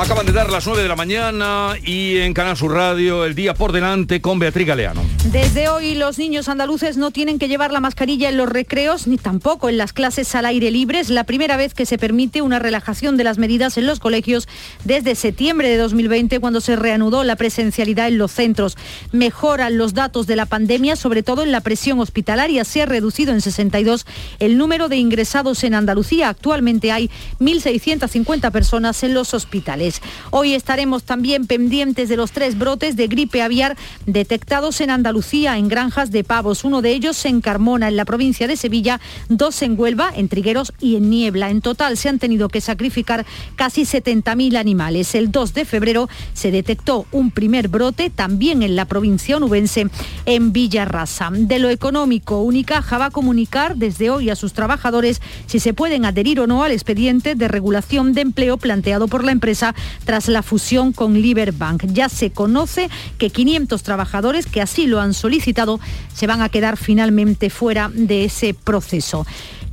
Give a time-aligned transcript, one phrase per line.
[0.00, 3.52] Acaban de dar las 9 de la mañana y en Canal Sur Radio el día
[3.52, 5.02] por delante con Beatriz Galeano.
[5.26, 9.18] Desde hoy los niños andaluces no tienen que llevar la mascarilla en los recreos ni
[9.18, 11.00] tampoco en las clases al aire libre.
[11.00, 14.48] Es la primera vez que se permite una relajación de las medidas en los colegios
[14.84, 18.78] desde septiembre de 2020 cuando se reanudó la presencialidad en los centros.
[19.12, 22.64] Mejoran los datos de la pandemia, sobre todo en la presión hospitalaria.
[22.64, 24.06] Se ha reducido en 62
[24.38, 26.30] el número de ingresados en Andalucía.
[26.30, 29.89] Actualmente hay 1.650 personas en los hospitales.
[30.30, 33.76] Hoy estaremos también pendientes de los tres brotes de gripe aviar
[34.06, 36.64] detectados en Andalucía, en granjas de pavos.
[36.64, 40.72] Uno de ellos en Carmona, en la provincia de Sevilla, dos en Huelva, en Trigueros
[40.80, 41.50] y en Niebla.
[41.50, 43.26] En total se han tenido que sacrificar
[43.56, 45.14] casi 70.000 animales.
[45.14, 49.88] El 2 de febrero se detectó un primer brote también en la provincia onubense,
[50.26, 51.30] en Villarrasa.
[51.32, 56.04] De lo económico, Unicaja va a comunicar desde hoy a sus trabajadores si se pueden
[56.04, 60.42] adherir o no al expediente de regulación de empleo planteado por la empresa tras la
[60.42, 61.84] fusión con Liberbank.
[61.86, 65.80] Ya se conoce que 500 trabajadores que así lo han solicitado
[66.14, 69.26] se van a quedar finalmente fuera de ese proceso.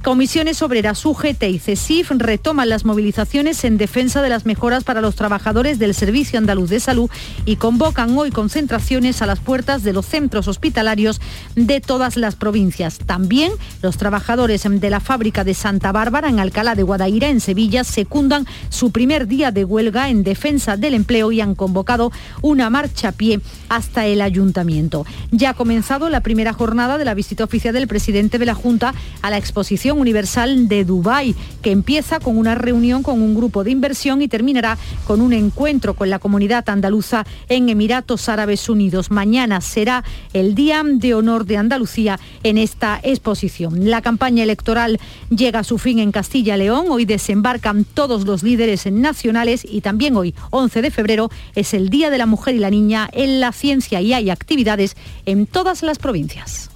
[0.07, 5.15] Comisiones Obreras, UGT y CESIF retoman las movilizaciones en defensa de las mejoras para los
[5.15, 7.09] trabajadores del Servicio Andaluz de Salud
[7.43, 11.19] y convocan hoy concentraciones a las puertas de los centros hospitalarios
[11.55, 12.99] de todas las provincias.
[12.99, 17.83] También los trabajadores de la fábrica de Santa Bárbara en Alcalá de Guadaira, en Sevilla,
[17.83, 23.09] secundan su primer día de huelga en defensa del empleo y han convocado una marcha
[23.09, 25.05] a pie hasta el ayuntamiento.
[25.31, 28.93] Ya ha comenzado la primera jornada de la visita oficial del presidente de la Junta
[29.21, 33.71] a la exposición Universal de Dubái, que empieza con una reunión con un grupo de
[33.71, 39.11] inversión y terminará con un encuentro con la comunidad andaluza en Emiratos Árabes Unidos.
[39.11, 40.03] Mañana será
[40.33, 43.89] el Día de Honor de Andalucía en esta exposición.
[43.89, 46.87] La campaña electoral llega a su fin en Castilla-León.
[46.89, 52.09] Hoy desembarcan todos los líderes nacionales y también hoy, 11 de febrero, es el Día
[52.09, 55.97] de la Mujer y la Niña en la ciencia y hay actividades en todas las
[55.97, 56.69] provincias.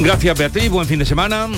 [0.00, 1.48] Gracias Beatriz, buen fin de semana.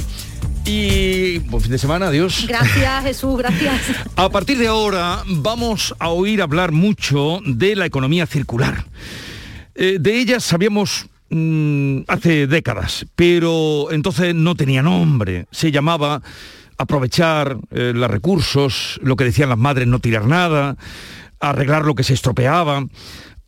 [0.65, 2.47] Y buen fin de semana, adiós.
[2.49, 3.75] Gracias Jesús, gracias.
[4.17, 8.87] A partir de ahora vamos a oír hablar mucho de la economía circular.
[9.75, 15.47] Eh, de ella sabíamos mm, hace décadas, pero entonces no tenía nombre.
[15.51, 16.23] Se llamaba
[16.79, 20.77] aprovechar eh, los recursos, lo que decían las madres, no tirar nada,
[21.41, 22.87] arreglar lo que se estropeaba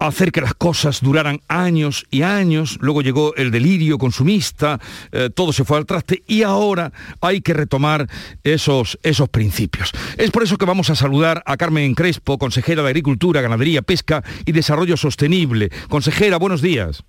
[0.07, 4.81] hacer que las cosas duraran años y años, luego llegó el delirio consumista,
[5.13, 8.09] eh, todo se fue al traste y ahora hay que retomar
[8.43, 9.93] esos, esos principios.
[10.17, 14.23] Es por eso que vamos a saludar a Carmen Crespo, consejera de Agricultura, Ganadería, Pesca
[14.45, 15.71] y Desarrollo Sostenible.
[15.89, 17.05] Consejera, buenos días.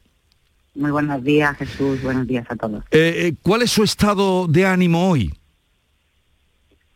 [0.76, 2.02] Muy buenos días, Jesús.
[2.02, 2.84] Buenos días a todos.
[2.92, 5.34] Eh, eh, ¿Cuál es su estado de ánimo hoy?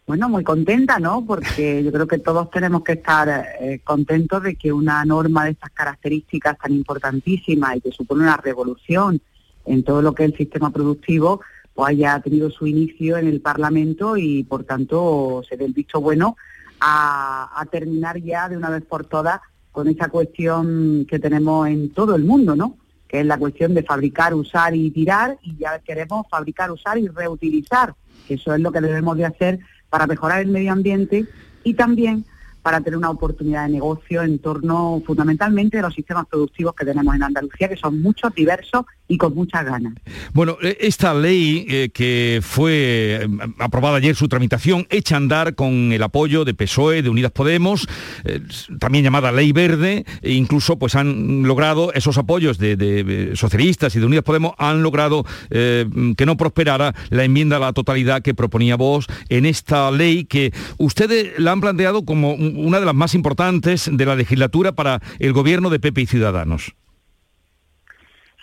[0.07, 1.25] Bueno, muy contenta, ¿no?
[1.25, 3.27] Porque yo creo que todos tenemos que estar
[3.59, 8.37] eh, contentos de que una norma de estas características tan importantísima y que supone una
[8.37, 9.19] revolución
[9.65, 11.41] en todo lo que es el sistema productivo,
[11.73, 15.99] pues haya tenido su inicio en el Parlamento y por tanto se dé el visto
[15.99, 16.37] bueno
[16.79, 19.41] a, terminar ya de una vez por todas
[19.73, 22.77] con esa cuestión que tenemos en todo el mundo, ¿no?
[23.09, 27.09] Que es la cuestión de fabricar, usar y tirar y ya queremos fabricar, usar y
[27.09, 27.93] reutilizar,
[28.29, 29.59] eso es lo que debemos de hacer
[29.89, 31.25] para mejorar el medio ambiente
[31.63, 32.25] y también
[32.67, 37.15] para tener una oportunidad de negocio en torno fundamentalmente de los sistemas productivos que tenemos
[37.15, 39.93] en Andalucía, que son muchos, diversos y con muchas ganas.
[40.33, 43.27] Bueno, eh, esta ley eh, que fue eh,
[43.59, 47.87] aprobada ayer su tramitación, echa a andar con el apoyo de PSOE, de Unidas Podemos,
[48.79, 54.05] también llamada Ley Verde, e incluso pues han logrado esos apoyos de, socialistas y de
[54.05, 59.07] Unidas Podemos, han logrado que no prosperara la enmienda a la totalidad que proponía vos
[59.29, 64.05] en esta ley que ustedes la han planteado como una de las más importantes de
[64.05, 66.73] la legislatura para el gobierno de Pepe y Ciudadanos.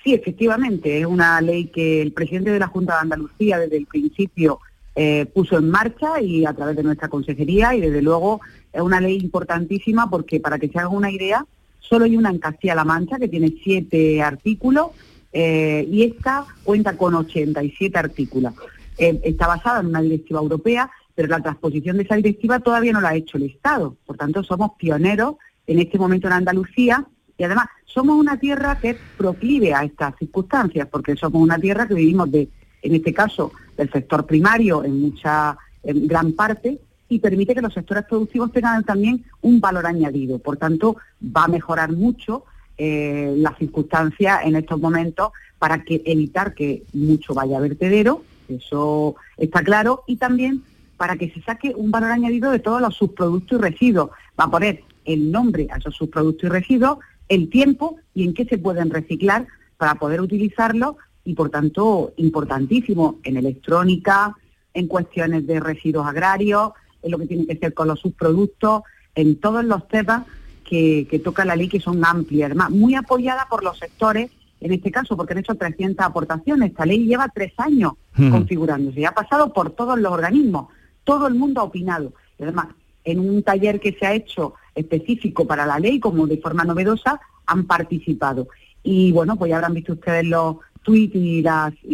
[0.02, 3.86] Sí, efectivamente, es una ley que el presidente de la Junta de Andalucía desde el
[3.86, 4.60] principio
[4.96, 8.40] eh, puso en marcha y a través de nuestra consejería y desde luego
[8.72, 11.44] es una ley importantísima porque para que se haga una idea,
[11.80, 14.88] solo hay una en Castilla-La Mancha que tiene siete artículos
[15.32, 18.54] eh, y esta cuenta con 87 artículos.
[18.98, 23.00] Eh, está basada en una directiva europea, pero la transposición de esa directiva todavía no
[23.00, 23.96] la ha hecho el Estado.
[24.06, 27.06] Por tanto, somos pioneros en este momento en Andalucía
[27.38, 31.86] y además somos una tierra que es proclive a estas circunstancias, porque somos una tierra
[31.86, 32.48] que vivimos de,
[32.82, 37.74] en este caso, del sector primario en mucha, en gran parte, y permite que los
[37.74, 40.38] sectores productivos tengan también un valor añadido.
[40.38, 42.44] Por tanto, va a mejorar mucho
[42.76, 49.16] eh, las circunstancias en estos momentos para que evitar que mucho vaya a vertedero eso
[49.36, 50.62] está claro, y también
[50.96, 54.10] para que se saque un valor añadido de todos los subproductos y residuos.
[54.38, 56.98] Va a poner el nombre a esos subproductos y residuos,
[57.28, 59.46] el tiempo y en qué se pueden reciclar
[59.76, 64.36] para poder utilizarlo y por tanto importantísimo en electrónica,
[64.74, 68.82] en cuestiones de residuos agrarios, en lo que tiene que ser con los subproductos,
[69.14, 70.24] en todos los temas
[70.64, 74.30] que, toca la ley que son amplias, además muy apoyada por los sectores,
[74.60, 79.04] en este caso porque han hecho 300 aportaciones, esta ley lleva tres años configurándose y
[79.04, 80.68] ha pasado por todos los organismos,
[81.04, 82.12] todo el mundo ha opinado.
[82.40, 82.68] Además,
[83.04, 87.20] en un taller que se ha hecho específico para la ley, como de forma novedosa,
[87.46, 88.48] han participado.
[88.82, 91.44] Y bueno, pues ya habrán visto ustedes los tweets y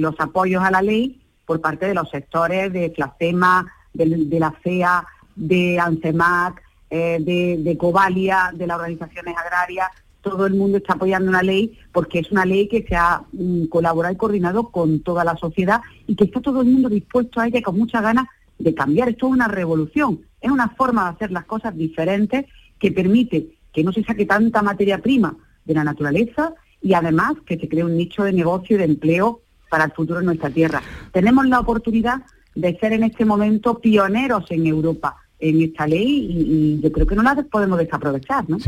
[0.01, 5.05] los apoyos a la ley por parte de los sectores de FLACEMA, de, la FEA,
[5.35, 9.89] de ANCEMAC, eh, de, de Covalia, de las organizaciones agrarias,
[10.23, 13.67] todo el mundo está apoyando una ley porque es una ley que se ha mm,
[13.67, 17.47] colaborado y coordinado con toda la sociedad y que está todo el mundo dispuesto a
[17.47, 18.27] ella con muchas ganas
[18.61, 19.09] de cambiar.
[19.09, 22.47] Esto es una revolución, es una forma de hacer las cosas diferentes
[22.79, 27.59] que permite que no se saque tanta materia prima de la naturaleza y además que
[27.59, 30.83] se cree un nicho de negocio y de empleo para el futuro en nuestra tierra.
[31.13, 32.23] Tenemos la oportunidad
[32.55, 37.17] de ser en este momento pioneros en Europa en esta ley y, yo creo que
[37.17, 38.49] no la podemos desaprovechar.
[38.49, 38.59] ¿no?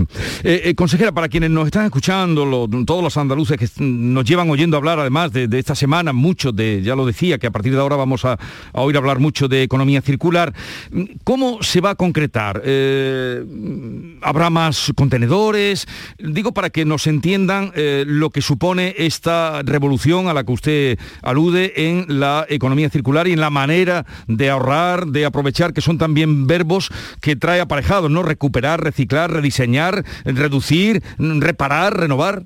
[0.43, 4.77] Eh, eh, consejera, para quienes nos están escuchando, todos los andaluces que nos llevan oyendo
[4.77, 7.97] hablar además de, esta semana, mucho de, ya lo decía, que a partir de ahora
[7.97, 8.39] vamos a,
[8.73, 10.55] oír hablar mucho de economía circular,
[11.25, 12.63] ¿cómo se va a concretar?
[12.65, 13.45] Eh,
[14.23, 15.87] ¿Habrá más contenedores?
[16.19, 17.73] Digo para que nos entiendan
[18.07, 23.33] lo que supone esta revolución a la que usted alude en la economía circular y
[23.33, 26.62] en la manera de ahorrar, de aprovechar, que son también verdes
[27.21, 28.23] que trae aparejado, ¿no?
[28.23, 32.45] Recuperar, reciclar, rediseñar, reducir, reparar, renovar.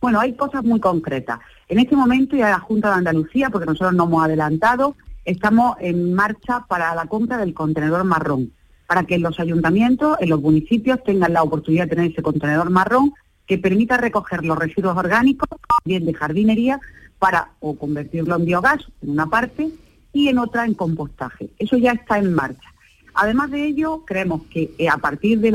[0.00, 1.40] Bueno, hay cosas muy concretas.
[1.68, 6.14] En este momento ya la Junta de Andalucía, porque nosotros no hemos adelantado, estamos en
[6.14, 8.52] marcha para la compra del contenedor marrón,
[8.86, 13.12] para que los ayuntamientos, en los municipios, tengan la oportunidad de tener ese contenedor marrón
[13.46, 15.48] que permita recoger los residuos orgánicos,
[15.84, 16.80] bien de jardinería,
[17.18, 19.70] para o convertirlo en biogás en una parte
[20.12, 21.50] y en otra en compostaje.
[21.58, 22.68] Eso ya está en marcha.
[23.14, 25.50] Además de ello, creemos que eh, a partir de,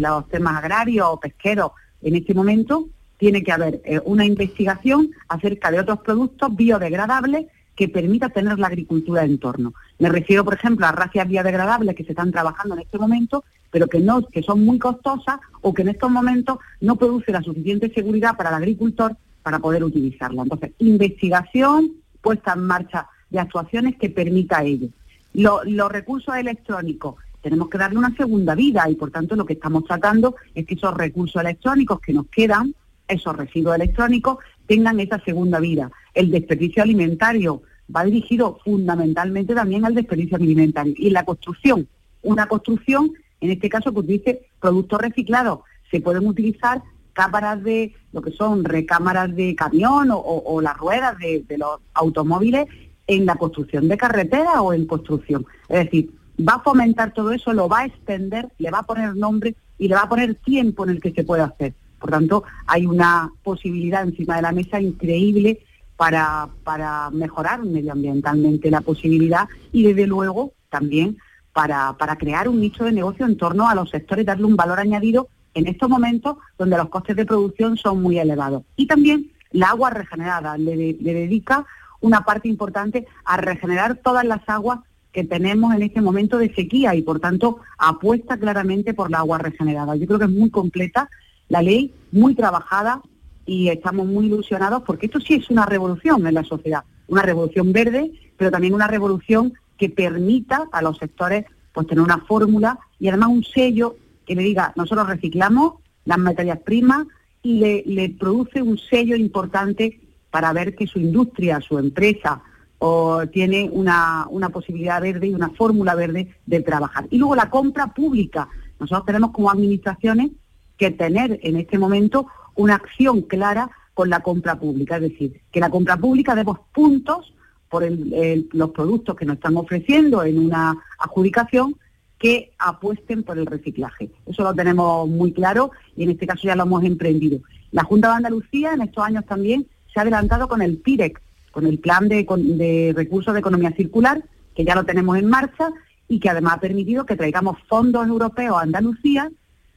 [0.00, 1.72] los temas agrarios o pesqueros
[2.02, 2.88] en este momento
[3.18, 7.46] tiene que haber eh, una investigación acerca de otros productos biodegradables
[7.76, 9.74] que permita tener la agricultura en torno.
[9.98, 13.86] Me refiero, por ejemplo, a racias biodegradables que se están trabajando en este momento, pero
[13.86, 17.92] que no, que son muy costosas o que en estos momentos no produce la suficiente
[17.92, 20.42] seguridad para el agricultor para poder utilizarla.
[20.42, 24.88] Entonces, investigación, puesta en marcha de actuaciones que permita ello.
[25.32, 29.84] los recursos electrónicos, tenemos que darle una segunda vida y por tanto lo que estamos
[29.84, 32.74] tratando es que esos recursos electrónicos que nos quedan,
[33.08, 35.90] esos residuos electrónicos, tengan esa segunda vida.
[36.14, 37.62] El desperdicio alimentario
[37.94, 40.94] va dirigido fundamentalmente también al desperdicio alimentario.
[40.96, 41.88] Y la construcción,
[42.22, 46.82] una construcción, en este caso, pues dice productos reciclados, se pueden utilizar
[47.12, 52.66] cámaras de lo que son recámaras de camión o, las ruedas de, los automóviles
[53.06, 55.46] en la construcción de carretera o en construcción.
[55.68, 56.10] Es decir,
[56.40, 59.88] va a fomentar todo eso, lo va a extender, le va a poner nombre y
[59.88, 61.74] le va a poner tiempo en el que se pueda hacer.
[61.98, 65.60] Por tanto, hay una posibilidad encima de la mesa increíble
[65.96, 71.18] para, para mejorar medioambientalmente la posibilidad y desde luego también
[71.52, 74.80] para, para crear un nicho de negocio en torno a los sectores, darle un valor
[74.80, 78.64] añadido en estos momentos donde los costes de producción son muy elevados.
[78.74, 81.66] Y también la agua regenerada le, le dedica
[82.02, 84.80] una parte importante a regenerar todas las aguas
[85.12, 89.38] que tenemos en este momento de sequía y por tanto apuesta claramente por la agua
[89.38, 89.96] regenerada.
[89.96, 91.08] Yo creo que es muy completa
[91.48, 93.02] la ley, muy trabajada
[93.44, 97.72] y estamos muy ilusionados porque esto sí es una revolución en la sociedad, una revolución
[97.72, 103.08] verde, pero también una revolución que permita a los sectores pues tener una fórmula y
[103.08, 107.06] además un sello que le diga, nosotros reciclamos las materias primas
[107.42, 110.00] y le, le produce un sello importante
[110.32, 112.42] para ver que su industria, su empresa,
[112.78, 117.06] o tiene una, una posibilidad verde y una fórmula verde de trabajar.
[117.10, 118.48] Y luego la compra pública.
[118.80, 120.32] Nosotros tenemos como administraciones
[120.76, 125.60] que tener en este momento una acción clara con la compra pública, es decir, que
[125.60, 127.32] la compra pública demos puntos
[127.68, 131.76] por los productos que nos están ofreciendo en una adjudicación
[132.18, 134.10] que apuesten por el reciclaje.
[134.26, 137.40] Eso lo tenemos muy claro y en este caso ya lo hemos emprendido.
[137.70, 141.20] La Junta de Andalucía en estos años también se ha adelantado con el PIREC,
[141.50, 144.22] con el Plan de, Recursos de Economía Circular,
[144.54, 145.70] que ya lo tenemos en marcha
[146.08, 149.30] y que además ha permitido que traigamos fondos europeos a Andalucía,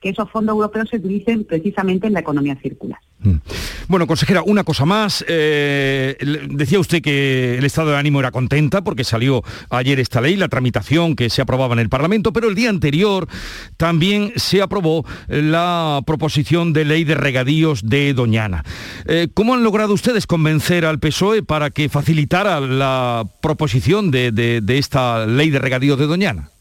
[0.05, 2.99] que esos fondos europeos se utilicen precisamente en la economía circular.
[3.21, 3.37] Mm.
[3.87, 5.25] Bueno, consejera, una cosa más.
[5.27, 6.15] Eh,
[6.51, 10.47] decía usted que el estado de ánimo era contenta porque salió ayer esta ley, la
[10.47, 13.27] tramitación que se aprobaba en el Parlamento, pero el día anterior
[13.77, 18.63] también se aprobó la proposición de ley de regadíos de Doñana.
[19.07, 25.25] Eh, ¿Cómo han logrado ustedes convencer al PSOE para que facilitara la proposición de esta
[25.25, 26.51] ley de regadíos de Doñana?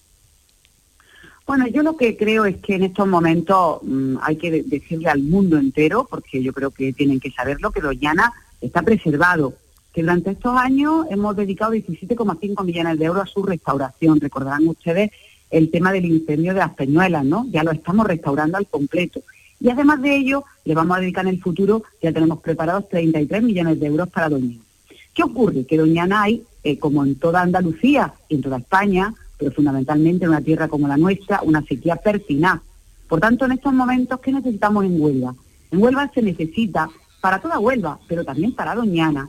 [1.47, 5.23] Bueno, yo lo que creo es que en estos momentos mm, hay que decirle al
[5.23, 8.33] mundo entero, porque yo creo que tienen que saberlo, que Doñana
[8.63, 9.55] está preservado,
[9.93, 14.21] que durante estos años hemos dedicado 17,5 millones de euros a su restauración.
[14.21, 15.11] Recordarán ustedes
[15.51, 17.47] el tema del incendio de las Peñuelas, ¿no?
[17.51, 19.21] Ya lo estamos restaurando al completo.
[19.61, 23.43] Y además de ello, le vamos a dedicar en el futuro, ya tenemos preparados 33
[23.43, 24.63] millones de euros para Doñana.
[25.13, 25.65] ¿Qué ocurre?
[25.65, 30.31] Que Doñana hay, eh, como en toda Andalucía y en toda España, pero fundamentalmente en
[30.31, 32.63] una tierra como la nuestra, una sequía pertinaz.
[33.07, 35.35] Por tanto, en estos momentos, ¿qué necesitamos en Huelva?
[35.71, 36.89] En Huelva se necesita,
[37.21, 39.29] para toda Huelva, pero también para Doñana,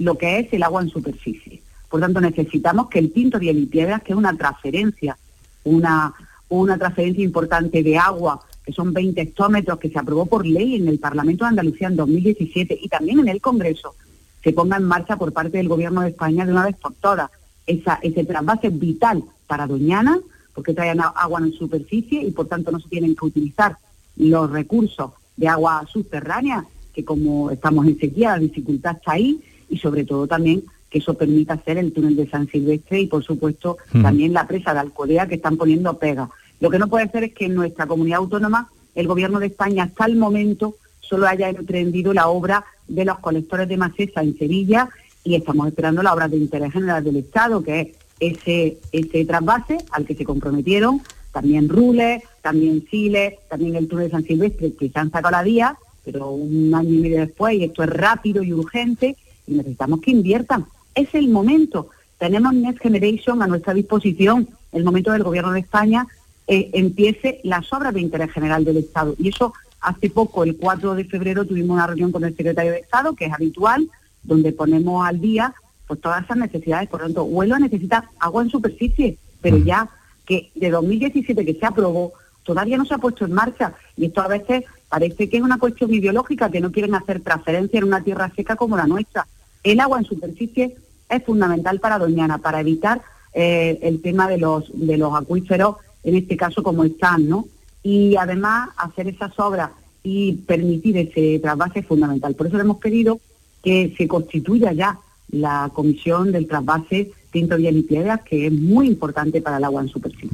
[0.00, 1.62] lo que es el agua en superficie.
[1.88, 5.16] Por tanto, necesitamos que el Pinto de Piedras, que es una transferencia,
[5.62, 6.12] una,
[6.48, 10.88] una transferencia importante de agua, que son 20 hectómetros, que se aprobó por ley en
[10.88, 13.94] el Parlamento de Andalucía en 2017 y también en el Congreso,
[14.42, 17.30] se ponga en marcha por parte del Gobierno de España de una vez por todas.
[17.66, 20.18] Esa, ese trasvase vital para Doñana,
[20.54, 23.76] porque traen agua en superficie y por tanto no se tienen que utilizar
[24.16, 29.40] los recursos de agua subterránea, que como estamos en sequía, la dificultad está ahí,
[29.70, 33.24] y sobre todo también que eso permita hacer el túnel de San Silvestre y por
[33.24, 36.28] supuesto también la presa de Alcodea que están poniendo pega.
[36.60, 39.84] Lo que no puede ser es que en nuestra comunidad autónoma el gobierno de España
[39.84, 44.90] hasta el momento solo haya emprendido la obra de los colectores de macesa en Sevilla
[45.24, 47.88] y estamos esperando la obra de interés general del Estado, que es
[48.20, 51.02] ese, ese trasvase al que se comprometieron
[51.32, 55.42] también Rules, también Chile, también el túnel de San Silvestre, que se han sacado la
[55.42, 60.00] vía, pero un año y medio después, y esto es rápido y urgente, y necesitamos
[60.00, 60.66] que inviertan.
[60.94, 61.88] Es el momento.
[62.18, 66.06] Tenemos Next Generation a nuestra disposición, el momento del Gobierno de España
[66.46, 69.14] eh, empiece las obras de interés general del Estado.
[69.18, 72.78] Y eso hace poco, el 4 de febrero, tuvimos una reunión con el secretario de
[72.78, 73.88] Estado, que es habitual,
[74.22, 75.54] donde ponemos al día
[75.86, 76.88] pues todas esas necesidades.
[76.88, 79.64] Por lo tanto, Huelva necesita agua en superficie, pero mm.
[79.64, 79.88] ya
[80.24, 82.12] que de 2017 que se aprobó,
[82.44, 83.74] todavía no se ha puesto en marcha.
[83.96, 87.78] Y esto a veces parece que es una cuestión ideológica, que no quieren hacer transferencia
[87.78, 89.26] en una tierra seca como la nuestra.
[89.62, 90.76] El agua en superficie
[91.08, 93.02] es fundamental para Doñana, para evitar
[93.34, 97.46] eh, el tema de los, de los acuíferos, en este caso como están, ¿no?
[97.82, 99.70] Y además hacer esas obras
[100.02, 102.34] y permitir ese trasvase es fundamental.
[102.34, 103.20] Por eso le hemos pedido
[103.62, 104.98] que se constituya ya
[105.30, 109.88] la comisión del trasvase Tinto y Piedras, que es muy importante para el agua en
[109.88, 110.28] superficie.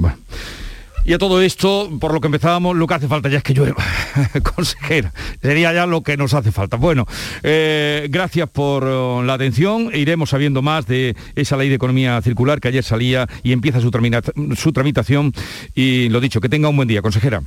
[1.05, 3.55] Y a todo esto, por lo que empezábamos, lo que hace falta ya es que
[3.55, 3.83] llueva,
[4.55, 5.13] consejera.
[5.41, 6.77] Sería ya lo que nos hace falta.
[6.77, 7.07] Bueno,
[7.43, 9.91] eh, gracias por oh, la atención.
[9.95, 14.73] Iremos sabiendo más de esa ley de economía circular que ayer salía y empieza su
[14.73, 15.33] tramitación.
[15.75, 17.43] Y lo dicho, que tenga un buen día, consejera.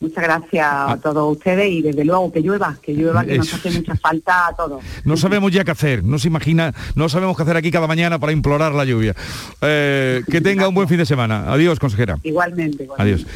[0.00, 3.70] Muchas gracias a todos ustedes y desde luego que llueva, que llueva, que nos hace
[3.70, 4.82] mucha falta a todos.
[5.04, 8.18] No sabemos ya qué hacer, no se imagina, no sabemos qué hacer aquí cada mañana
[8.18, 9.14] para implorar la lluvia.
[9.60, 11.52] Eh, que tenga un buen fin de semana.
[11.52, 12.18] Adiós, consejera.
[12.22, 12.88] Igualmente.
[12.96, 13.26] Adiós.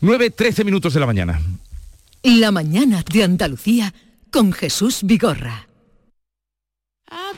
[0.00, 1.40] 9, 13 minutos de la mañana.
[2.22, 3.92] La mañana de Andalucía
[4.30, 5.68] con Jesús Vigorra.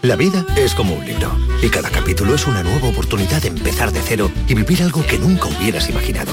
[0.03, 1.31] La vida es como un libro
[1.63, 5.19] y cada capítulo es una nueva oportunidad de empezar de cero y vivir algo que
[5.19, 6.33] nunca hubieras imaginado.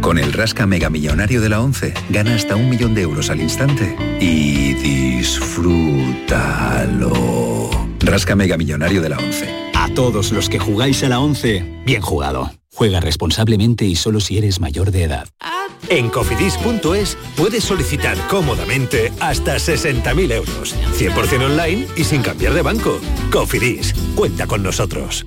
[0.00, 3.40] Con el Rasca Mega Millonario de la 11, gana hasta un millón de euros al
[3.40, 5.98] instante y disfrútalo.
[8.00, 9.72] Rasca Mega Millonario de la 11.
[9.74, 12.50] A todos los que jugáis a la 11, bien jugado.
[12.74, 15.28] Juega responsablemente y solo si eres mayor de edad.
[15.88, 20.76] En cofidis.es puedes solicitar cómodamente hasta 60.000 euros.
[20.96, 23.00] 100% online y sin cambiar de banco.
[23.32, 25.26] Cofidis, cuenta con nosotros.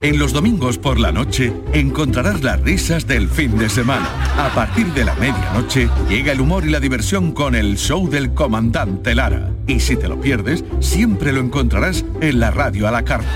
[0.00, 4.08] En los domingos por la noche encontrarás las risas del fin de semana.
[4.38, 8.32] A partir de la medianoche llega el humor y la diversión con el show del
[8.32, 9.50] comandante Lara.
[9.66, 13.28] Y si te lo pierdes, siempre lo encontrarás en la radio a la carta.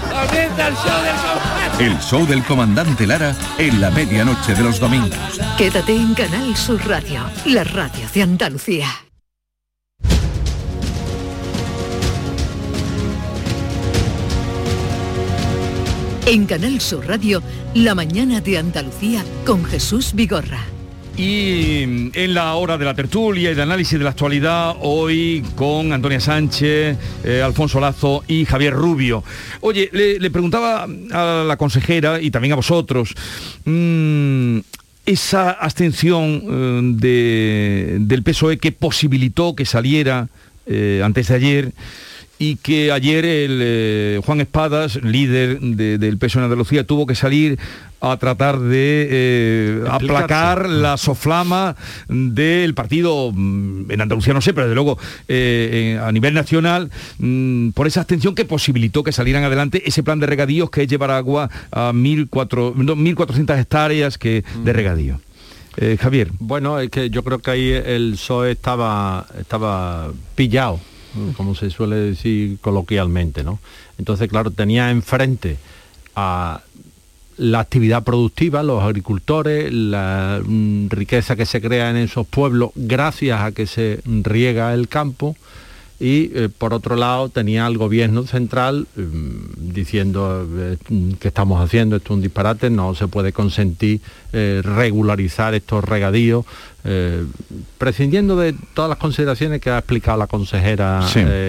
[1.81, 5.41] El show del comandante Lara en la medianoche de los domingos.
[5.59, 8.87] Quédate en Canal Sur Radio, la radio de Andalucía.
[16.33, 17.43] En Canal Sur Radio,
[17.75, 20.65] la mañana de Andalucía con Jesús Vigorra.
[21.15, 25.93] Y en la hora de la tertulia y de análisis de la actualidad, hoy con
[25.93, 29.23] Antonia Sánchez, eh, Alfonso Lazo y Javier Rubio.
[29.61, 33.13] Oye, le, preguntaba a la consejera y también a vosotros,
[33.67, 34.61] mm,
[35.05, 40.29] esa abstención eh, de, del PSOE que posibilitó que saliera
[40.65, 41.73] eh, antes de ayer,
[42.43, 47.57] y que ayer el eh, Juan Espadas, líder del peso en Andalucía, tuvo que salir
[48.01, 51.77] a tratar de eh, aplacar la soflama
[52.09, 57.71] del partido mm, en Andalucía, no sé, pero desde luego eh, a nivel nacional, mm,
[57.71, 61.13] por esa abstención que posibilitó que salieran adelante ese plan de regadíos que es llevar
[61.13, 64.75] agua a 1.400 hectáreas que, de mm.
[64.75, 65.21] regadío.
[66.01, 66.29] Javier.
[66.39, 70.81] Bueno, es que yo creo que ahí el PSOE estaba, estaba pillado
[71.37, 73.59] como se suele decir coloquialmente, ¿no?
[73.99, 75.57] Entonces, claro, tenía enfrente
[76.15, 76.63] a
[77.37, 83.41] la actividad productiva, los agricultores, la mm, riqueza que se crea en esos pueblos gracias
[83.41, 85.37] a que se riega el campo,
[86.03, 90.77] y eh, por otro lado tenía al gobierno central mm, diciendo eh,
[91.21, 94.01] que estamos haciendo esto es un disparate, no se puede consentir
[94.33, 96.45] eh, regularizar estos regadíos,
[97.79, 101.07] prescindiendo de todas las consideraciones que ha explicado la consejera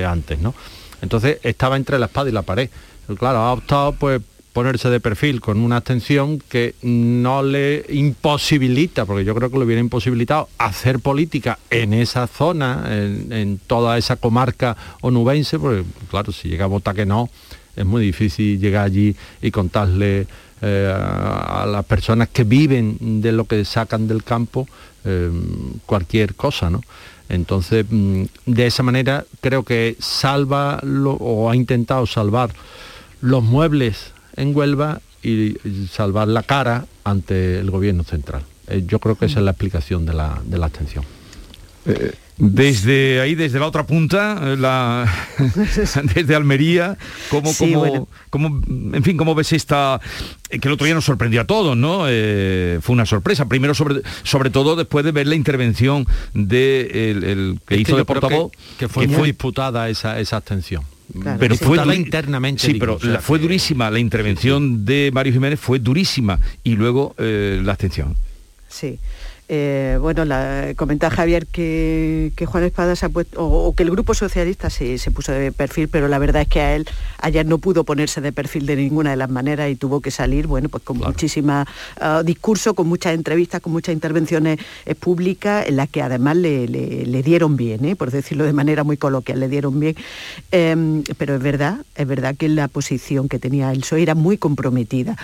[0.07, 0.53] antes, ¿no?
[1.01, 2.69] Entonces estaba entre la espada y la pared.
[3.17, 4.21] Claro, ha optado pues
[4.53, 9.65] ponerse de perfil con una abstención que no le imposibilita, porque yo creo que le
[9.65, 16.49] hubiera imposibilitado hacer política en esa zona, en, toda esa comarca onubense, porque claro, si
[16.49, 17.29] llega a votar que no,
[17.75, 20.27] es muy difícil llegar allí y contarle
[20.61, 24.67] eh, a, las personas que viven de lo que sacan del campo
[25.03, 25.31] eh,
[25.87, 26.81] cualquier cosa, ¿no?
[27.27, 32.51] Entonces, mm, de esa manera creo que salva o ha intentado salvar
[33.19, 35.55] los muebles en Huelva y
[35.89, 38.43] salvar la cara ante el gobierno central.
[38.67, 41.03] Eh, yo creo que esa es la explicación de la, de la abstención.
[41.85, 45.07] Eh, desde ahí, desde la otra punta, eh, la,
[46.15, 46.97] desde Almería,
[47.29, 47.51] ¿cómo,
[48.29, 48.61] cómo,
[48.93, 50.01] en fin, ¿cómo ves esta,
[50.49, 51.99] que el otro día nos sorprendió a todos, ¿no?
[51.99, 57.77] fue una sorpresa, primero sobre, sobre todo después de ver la intervención de el, que
[57.77, 58.51] hizo de portavoz.
[58.79, 60.83] Que, fue muy disputada esa, esa abstención
[61.39, 62.65] pero fue internamente.
[62.65, 63.89] Sí, pero fue durísima.
[63.89, 68.15] La intervención de Mario Jiménez fue durísima y luego eh, la abstención.
[68.69, 68.99] Sí.
[69.49, 74.13] Eh, bueno, la, comenta Javier que, Juan Espada se ha puesto, o, que el Grupo
[74.13, 76.87] Socialista se, se, puso de perfil, pero la verdad es que a él
[77.19, 80.47] ayer no pudo ponerse de perfil de ninguna de las maneras y tuvo que salir,
[80.47, 81.67] bueno, pues con muchísima
[82.01, 86.67] uh, discurso, con muchas entrevistas, con muchas intervenciones eh, públicas, en las que además le,
[87.23, 87.95] dieron bien, ¿eh?
[87.95, 89.95] por decirlo de manera muy coloquial, le dieron bien.
[90.51, 94.37] Em, pero es verdad, es verdad que la posición que tenía el PSOE era muy
[94.37, 95.17] comprometida.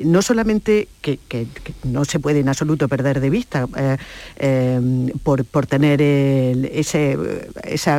[0.00, 1.46] no solamente que, que
[1.84, 3.96] no se puede en absoluto perder de vista eh,
[4.36, 7.18] eh, por, tener ese,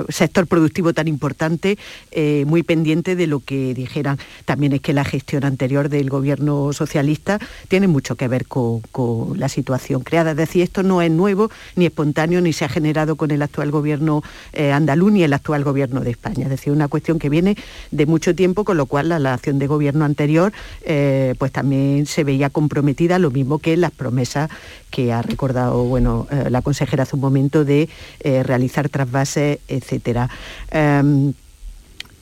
[0.10, 1.78] sector productivo tan importante
[2.12, 4.18] eh, muy pendiente de lo que dijeran.
[4.46, 8.82] También es que la gestión anterior del gobierno socialista tiene mucho que ver con,
[9.38, 10.32] la situación creada.
[10.32, 13.72] Es decir, esto no es nuevo, ni espontáneo, ni se ha generado con el actual
[13.72, 14.24] gobierno
[14.74, 16.44] andaluz ni el actual gobierno de España.
[16.44, 17.58] Es decir, una cuestión que viene
[17.92, 20.54] de mucho tiempo, con lo cual la, acción de gobierno anterior
[21.38, 24.50] pues también se veía comprometida, lo mismo que las promesas
[24.96, 27.90] que ha recordado bueno, eh, la consejera hace un momento de
[28.22, 30.30] eh, realizar trasvases, etcétera.
[30.72, 31.34] Em,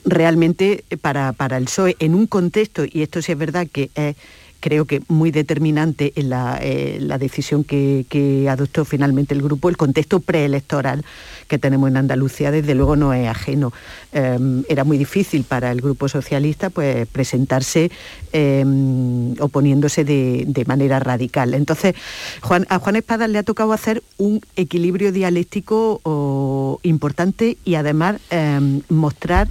[0.04, 4.16] realmente para, para, el PSOE, en un contexto, y esto sí es verdad que es
[4.64, 10.20] creo que muy determinante en la, eh, decisión que, adoptó finalmente el grupo, el contexto
[10.20, 11.04] preelectoral
[11.48, 13.74] que tenemos en Andalucía, desde luego no es ajeno.
[14.12, 17.90] Em, era muy difícil para el grupo socialista pues, presentarse
[18.32, 21.52] em, oponiéndose de, manera radical.
[21.52, 21.94] Entonces,
[22.40, 28.80] Juan, a Juan Espada le ha tocado hacer un equilibrio dialéctico importante y además em,
[28.88, 29.46] mostrar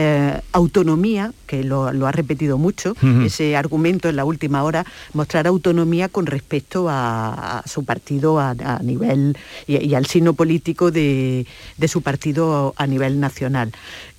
[0.00, 6.08] eh, autonomía, que lo, ha repetido mucho, ese argumento en la última hora, mostrar autonomía
[6.08, 11.48] con respecto a, su partido a, nivel y, al sino político de,
[11.88, 13.72] su partido a nivel nacional.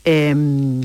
[0.04, 0.82] Em,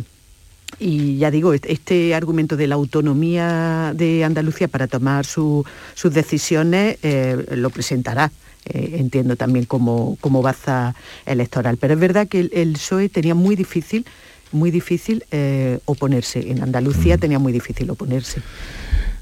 [0.79, 5.65] y ya digo, este argumento de la autonomía de Andalucía para tomar sus
[6.05, 8.31] decisiones eh, lo presentará.
[8.67, 10.95] Eh, entiendo también como, como baza
[11.27, 11.77] electoral.
[11.79, 14.07] Pero es verdad que el, el PSOE tenía muy difícil
[14.55, 16.51] muy difícil eh, oponerse.
[16.51, 17.21] En Andalucía mm.
[17.21, 18.41] tenía muy difícil oponerse.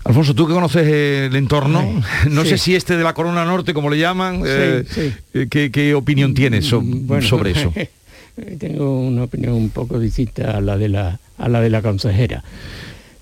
[0.05, 3.91] Alfonso, tú que conoces el entorno, no sé si este de la Corona Norte, como
[3.91, 4.85] le llaman, eh,
[5.35, 7.73] eh, ¿qué, opinión tienes mm, sobre eso?
[8.59, 12.43] Tengo una opinión un poco distinta a la de la, a la, de la consejera.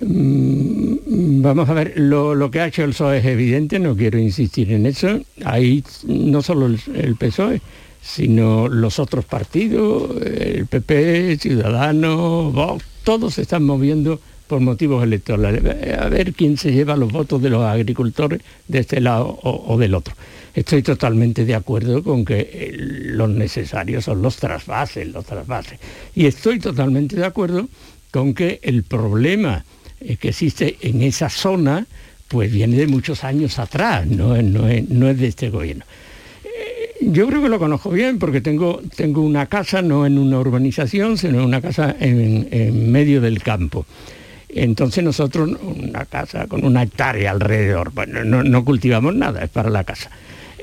[0.01, 4.73] Mm, vamos a ver, lo, que ha hecho el PSOE es evidente, no quiero insistir
[4.73, 5.21] en eso.
[5.45, 7.61] Ahí no solo el, el PSOE,
[8.03, 15.63] sino los otros partidos, el PP, Ciudadanos, Vox, todos se están moviendo por motivos electorales.
[15.97, 19.95] A ver quién se lleva los votos de los agricultores de este lado o, del
[19.95, 20.15] otro.
[20.55, 25.79] Estoy totalmente de acuerdo con que eh, los necesarios son los trasvases, los trasvases.
[26.17, 27.69] Y estoy totalmente de acuerdo
[28.11, 29.65] con que el problema
[30.01, 31.87] eh, que existe en esa zona
[32.27, 34.69] pues viene de muchos años atrás, no, no
[35.09, 35.85] es de este gobierno.
[37.01, 41.17] Yo creo que lo conozco bien porque tengo, tengo una casa no en una urbanización,
[41.17, 43.87] sino en una casa en, medio del campo.
[44.51, 49.85] Entonces nosotros, una casa con una hectárea alrededor, bueno, no, cultivamos nada, es para la
[49.85, 50.11] casa.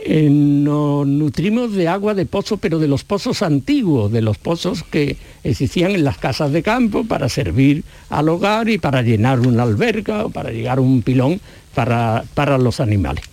[0.05, 4.83] Eh, nos nutrimos de agua de pozo, pero de los pozos antiguos, de los pozos
[4.83, 9.63] que existían en las casas de campo para servir al hogar y para llenar una
[9.63, 11.41] alberca o para llegar un pilón
[11.73, 13.23] para, para los animales.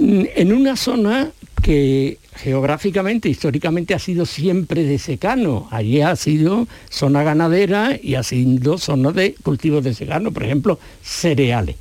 [0.00, 1.30] Mm, en una zona
[1.62, 5.68] que geográficamente, históricamente ha sido siempre de secano.
[5.70, 10.78] Allí ha sido zona ganadera y ha sido zona de cultivos de secano, por ejemplo,
[11.02, 11.76] cereales.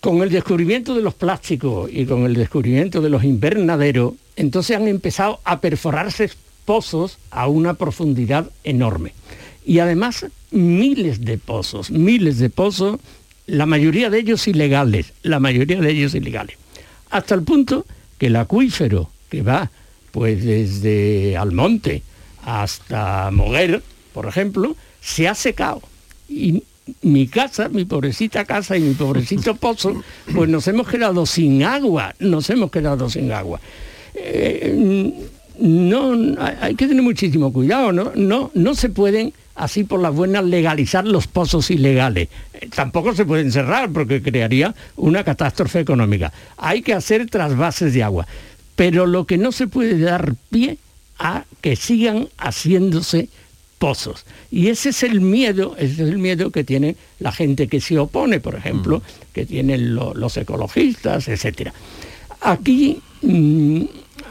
[0.00, 4.88] Con el descubrimiento de los plásticos y con el descubrimiento de los invernaderos, entonces han
[4.88, 6.30] empezado a perforarse
[6.64, 9.14] pozos a una profundidad enorme.
[9.64, 13.00] Y además miles de pozos, miles de pozos,
[13.46, 16.56] la mayoría de ellos ilegales, la mayoría de ellos ilegales.
[17.10, 17.86] Hasta el punto
[18.18, 19.70] que el acuífero que va
[20.14, 22.02] pues desde Almonte
[22.44, 25.82] hasta Moguer, por ejemplo, se ha secado.
[26.28, 26.62] Y
[27.02, 32.14] mi casa, mi pobrecita casa y mi pobrecito pozo, pues nos hemos quedado sin agua,
[32.20, 33.60] nos hemos quedado sin agua.
[34.14, 35.12] Eh,
[35.58, 36.12] no,
[36.60, 38.12] hay que tener muchísimo cuidado, ¿no?
[38.14, 42.28] No, no se pueden así por las buenas legalizar los pozos ilegales.
[42.52, 46.32] Eh, tampoco se pueden cerrar porque crearía una catástrofe económica.
[46.56, 48.26] Hay que hacer trasvases de agua.
[48.76, 50.78] Pero lo que no se puede dar pie
[51.18, 53.28] a que sigan haciéndose
[53.78, 54.24] pozos.
[54.50, 57.98] Y ese es el miedo, ese es el miedo que tiene la gente que se
[57.98, 59.32] opone, por ejemplo, mm.
[59.32, 61.70] que tienen los ecologistas, etc.
[62.40, 63.82] Aquí mm,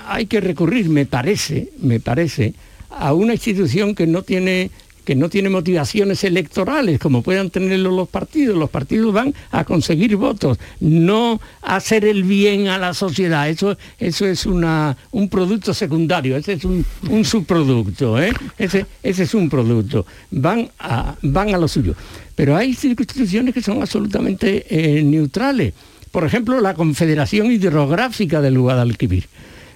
[0.07, 2.53] hay que recurrir, me parece, me parece,
[2.89, 4.71] a una institución que no tiene
[5.03, 8.57] que no tiene motivaciones electorales como puedan tenerlo los partidos.
[8.57, 13.49] Los partidos van a conseguir votos, no hacer el bien a la sociedad.
[13.49, 18.31] Eso, eso es una, un producto secundario, ese es un, un subproducto, ¿eh?
[18.57, 20.05] ese, ese es un producto.
[20.31, 21.95] Van a, van a lo suyo.
[22.35, 25.73] Pero hay circunscripciones que son absolutamente eh, neutrales.
[26.11, 29.25] Por ejemplo, la Confederación Hidrográfica del Guadalquivir.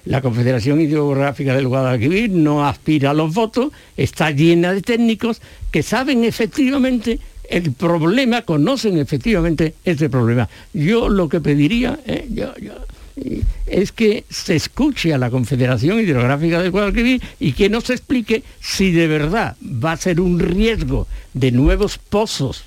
[0.08, 5.82] La Confederación Hidrográfica del Guadalquivir no aspira a los votos, está llena de técnicos que
[5.82, 7.18] saben efectivamente
[7.50, 10.48] el problema, conocen efectivamente ese problema.
[10.72, 12.72] Yo lo que pediría eh, yo, yo,
[13.66, 18.92] es que se escuche a la Confederación Hidrográfica del Guadalquivir y que nos explique si
[18.92, 22.64] de verdad va a ser un riesgo de nuevos pozos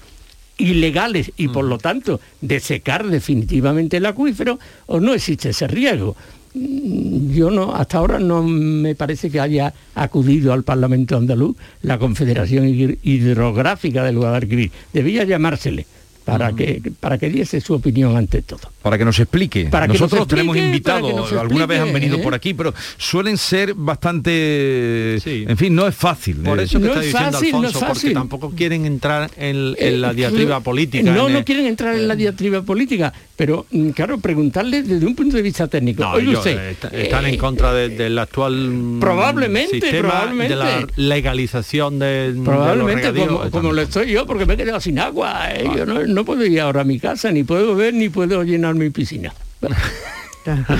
[0.60, 6.16] ilegales y por lo tanto de secar definitivamente el acuífero o no existe ese riesgo.
[6.54, 11.98] Mm, Yo no, hasta ahora no me parece que haya acudido al Parlamento andaluz la
[11.98, 14.72] Confederación Hid- Hidrográfica del Guadalquivir.
[14.94, 15.86] Debía llamársele
[16.26, 18.62] para, que, para que diese su opinión ante todo.
[18.82, 19.66] Para que nos explique.
[19.66, 22.24] Para que Nosotros nos explique, tenemos invitados, nos alguna vez han explique, venido ¿eh?
[22.24, 25.16] por aquí, pero suelen ser bastante...
[25.50, 26.38] En fin, no es fácil.
[26.38, 26.64] Por eh.
[26.64, 30.62] eso que está diciendo Alfonso, porque tampoco quieren entrar en, en la Eh, diatriba eh,
[30.62, 31.12] política.
[31.12, 35.16] No, en no quieren entrar en la diatriba política, pero mm, claro, preguntarle desde un
[35.16, 36.04] punto de vista técnico.
[36.04, 40.54] No, usted, eh, est- están en eh, contra de- del actual mm, Probablemente, sistema probablemente.
[40.56, 44.58] de la legalización de, de Probablemente los como, como lo estoy yo, porque me he
[44.58, 45.50] quedado sin agua.
[45.52, 48.44] eh, Yo no, no puedo ir ahora a mi casa, ni puedo beber, ni puedo
[48.44, 49.34] llenar mi piscina.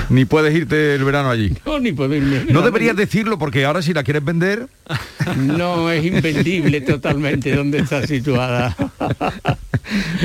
[0.08, 1.52] Ni puedes irte el verano allí.
[1.64, 2.46] No, ni puedo irme.
[2.50, 4.68] No deberías decirlo porque ahora si la quieres vender...
[5.36, 8.76] No, es invendible totalmente dónde está situada.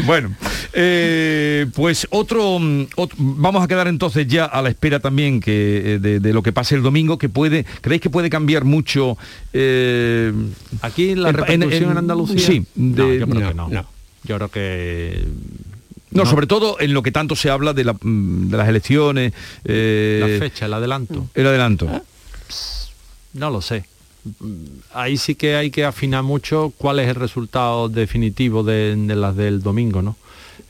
[0.05, 0.33] Bueno,
[0.71, 2.85] eh, pues otro, mm,
[3.17, 6.53] vamos a quedar entonces ya a la espera también que eh, de, de lo que
[6.53, 9.17] pase el domingo, que puede, ¿creéis que puede cambiar mucho
[9.53, 10.31] eh,
[10.81, 12.39] Aquí la repercusión en, Andalucía.
[12.39, 13.87] Sí, No, yo creo que no.
[14.23, 15.25] Yo creo que
[16.11, 19.33] No, sobre todo en lo que tanto se habla de, la- mm, de las elecciones.
[19.65, 21.27] eh, la fecha, el adelanto.
[21.33, 21.87] El adelanto.
[23.33, 23.85] No lo sé.
[24.93, 29.35] Ahí sí que hay que afinar mucho cuál es el resultado definitivo de, de las
[29.35, 30.15] del domingo, ¿no?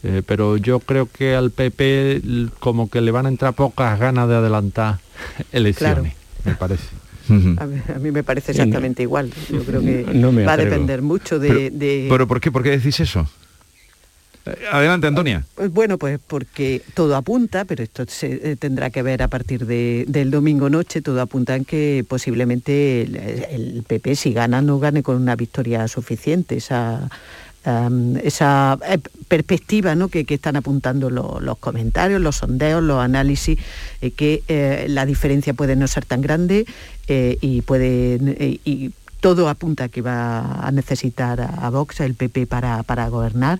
[0.03, 2.21] Eh, pero yo creo que al PP
[2.59, 4.99] como que le van a entrar pocas ganas de adelantar
[5.51, 6.13] elecciones,
[6.45, 6.83] me parece.
[7.29, 7.33] A
[7.65, 9.29] mí, a mí me parece exactamente igual.
[9.51, 11.49] Yo creo que No va a depender mucho de...
[11.49, 12.51] Pero, de- pero ¿por qué?
[12.53, 13.27] ¿Por qué decís eso?
[14.47, 15.43] Eh, Adelante, Antonia.
[15.55, 19.65] Pues bueno, pues porque todo apunta, pero esto se eh, tendrá que ver a partir
[19.65, 25.03] de- del domingo noche, todo apunta en que posiblemente el, PP si gana no gane
[25.03, 26.57] con una victoria suficiente.
[26.57, 27.09] Esa,
[27.63, 30.07] am, esa eh, perspectiva ¿no?
[30.07, 33.57] que, que están apuntando lo- los comentarios, los sondeos, los análisis,
[34.01, 36.65] eh, que eh, la diferencia puede no ser tan grande
[37.07, 38.91] eh, y puede eh, y
[39.27, 43.59] todo apunta a que va a necesitar a, Vox, el PP, para, para gobernar.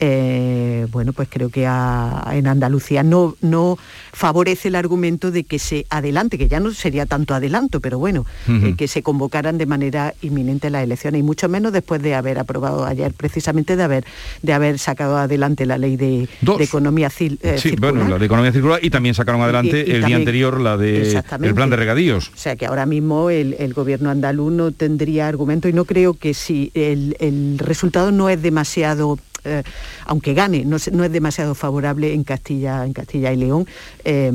[0.00, 3.78] Eh, bueno, pues creo que a- en Andalucía no, no
[4.12, 8.24] favorece el argumento de que se adelante, que ya no sería tanto adelanto, pero bueno,
[8.48, 12.38] eh, que se convocaran de manera inminente las elecciones, y mucho menos después de haber
[12.38, 14.04] aprobado ayer, precisamente de haber,
[14.40, 17.92] de haber sacado adelante la ley de, de economía cil- eh, Sí, circular.
[17.94, 20.78] bueno, la de economía circular y también sacaron adelante Y- y el día anterior la
[20.78, 22.30] de el plan de regadíos.
[22.34, 26.14] O sea que ahora mismo el, el gobierno andaluz no tendría argumento y no creo
[26.14, 29.64] que si el, el resultado no es demasiado eh,
[30.06, 33.66] aunque gane, no, se- no es demasiado favorable en Castilla, en Castilla y León,
[34.04, 34.30] eh,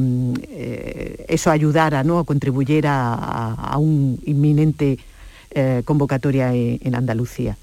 [0.50, 2.20] eh, eso ayudara, ¿no?
[2.20, 4.98] o contribuyera a, a un inminente
[5.52, 7.58] eh, convocatoria en, en Andalucía.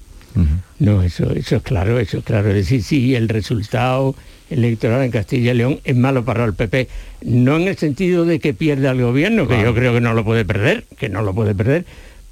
[0.79, 2.49] No, eso, eso es claro, eso es claro.
[2.49, 4.15] Es decir, sí, el resultado
[4.49, 6.89] electoral en Castilla y León es malo para el PP.
[7.21, 9.69] No en el sentido de que pierda el gobierno, que Claro.
[9.69, 11.85] yo creo que no lo puede perder, que no lo puede perder,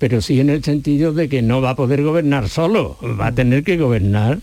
[0.04, 3.32] pero sí en el sentido de que no va a poder gobernar solo, va a
[3.32, 4.40] tener que gobernar,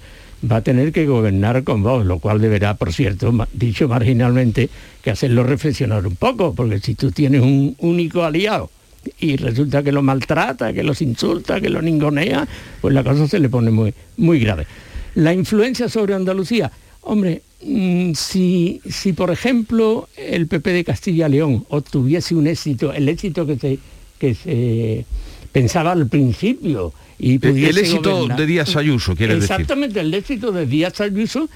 [0.50, 4.70] va a tener que gobernar con vos, lo cual deberá, por cierto, dicho marginalmente,
[5.02, 8.70] que hacerlo reflexionar un poco, porque si tú tienes un único aliado
[9.18, 12.48] y resulta que lo maltrata, que los insulta, que lo ningonea,
[12.80, 14.66] pues la cosa se le pone muy, muy grave.
[15.14, 21.32] La influencia sobre Andalucía, hombre, mm, si, si por ejemplo el PP de Castilla y
[21.32, 23.78] León obtuviese un éxito, el éxito que se,
[24.18, 25.04] que se
[25.52, 29.52] pensaba al principio, y El- pudiese el éxito gobernar- de Díaz Ayuso, quieres decir.
[29.52, 31.48] Exactamente, el éxito de Díaz Ayuso,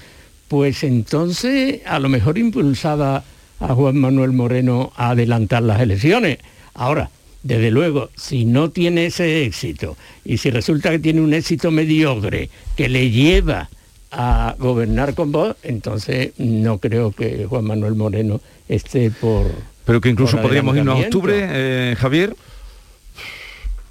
[0.47, 3.23] pues entonces a lo mejor impulsaba
[3.59, 6.37] a Juan Manuel Moreno a adelantar las elecciones.
[6.73, 7.09] Ahora,
[7.41, 12.49] desde luego, si no tiene ese éxito y si resulta que tiene un éxito mediocre
[12.75, 13.69] que le lleva
[14.11, 19.51] a gobernar con vos, entonces no creo que Juan Manuel Moreno esté por...
[19.85, 22.35] Pero que incluso podríamos irnos a octubre, eh, Javier.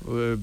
[0.09, 0.37] Eh,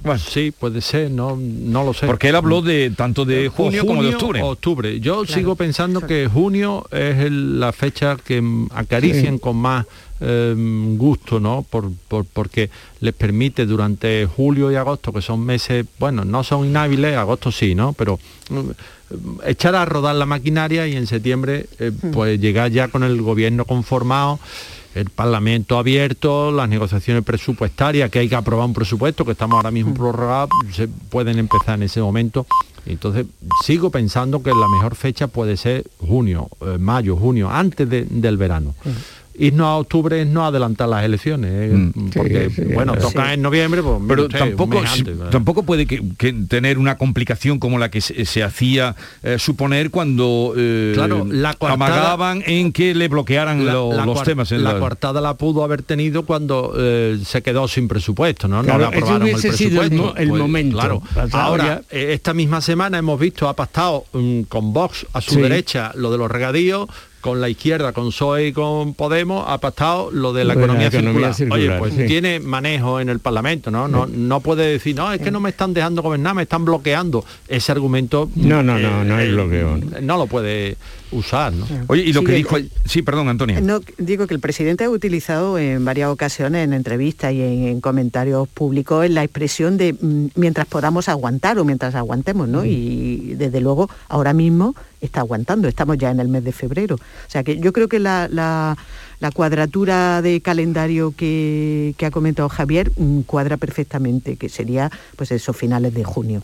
[0.00, 2.06] Bueno, sí, puede ser, no, no lo sé.
[2.06, 5.00] Porque él habló de tanto de junio, como de octubre.
[5.00, 8.40] Yo sigo pensando que junio es el- la fecha que
[8.74, 9.40] acarician Sí.
[9.40, 9.86] con más
[10.20, 10.52] eh,
[10.96, 11.64] gusto, ¿no?
[11.68, 16.64] Por, por- porque les permite durante julio y agosto, que son meses, bueno, no son
[16.66, 17.92] inhábiles, agosto sí, ¿no?
[17.92, 18.18] Pero
[18.50, 18.70] mm,
[19.46, 23.64] echar a rodar la maquinaria y en septiembre eh, pues llegar ya con el gobierno
[23.64, 24.40] conformado
[24.98, 29.70] el Parlamento abierto, las negociaciones presupuestarias, que hay que aprobar un presupuesto, que estamos ahora
[29.70, 32.46] mismo prorrogados, se pueden empezar en ese momento.
[32.86, 33.26] Entonces,
[33.64, 38.36] sigo pensando que la mejor fecha puede ser junio, eh, mayo, junio, antes de- del
[38.38, 38.74] verano.
[39.38, 43.00] Irnos a octubre es no adelantar las elecciones, eh, porque, sí, bueno, sí.
[43.00, 44.82] toca en noviembre, pues pero usted, tampoco
[45.30, 49.90] tampoco puede que, que tener una complicación como la que se, se hacía eh, suponer
[49.90, 54.50] cuando eh, Claro, la coartada- amagaban en que le bloquearan La- lo- la los temas
[54.52, 58.62] en la, la- coartada la pudo haber tenido cuando eh, se quedó sin presupuesto, ¿no?
[58.62, 59.94] Claro, no le aprobaron el el presupuesto.
[59.96, 60.78] mo- el momento.
[60.78, 61.02] Claro.
[61.32, 66.10] Ahora, esta misma semana hemos visto, ha pactado mm, con Vox a su derecha lo
[66.10, 66.88] de los regadíos,
[67.20, 71.34] con la izquierda, con PSOE y con Podemos, ha pactado lo de la economía, circular.
[71.34, 72.06] circular, Oye, pues sí.
[72.06, 73.88] tiene manejo en el Parlamento, ¿no?
[73.88, 77.24] No, no puede decir, no, es que no me están dejando gobernar, me están bloqueando.
[77.48, 78.30] Ese argumento...
[78.36, 80.76] No, no, no, no hay eh, bloqueo, No lo puede
[81.12, 81.66] usar, ¿no?
[81.88, 82.56] Oye, y lo Sí, que el- dijo...
[82.84, 83.60] Sí, perdón, Antonia.
[83.60, 87.80] No, digo que el presidente ha utilizado en varias ocasiones en entrevistas y en, en
[87.80, 92.64] comentarios públicos la expresión de mm, mientras podamos aguantar o mientras aguantemos, ¿no?
[92.64, 96.96] Y desde luego ahora mismo está aguantando, estamos ya en el mes de febrero.
[96.96, 98.76] O sea que yo creo que la, la-
[99.20, 105.32] la cuadratura de calendario que, que ha comentado Javier mm, cuadra perfectamente, que sería pues
[105.32, 106.42] esos finales de junio.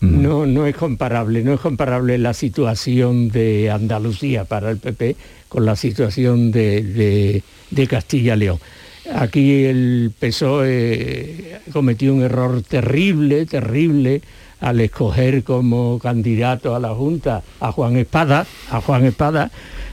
[0.00, 5.16] No, no es comparable, no es comparable la situación de Andalucía para el PP
[5.48, 8.58] con la situación de, de- de Castilla y León.
[9.14, 14.20] Aquí el PSOE cometió un error terrible, terrible,
[14.60, 19.50] al escoger como candidato a la Junta a Juan Espada, a Juan Espada,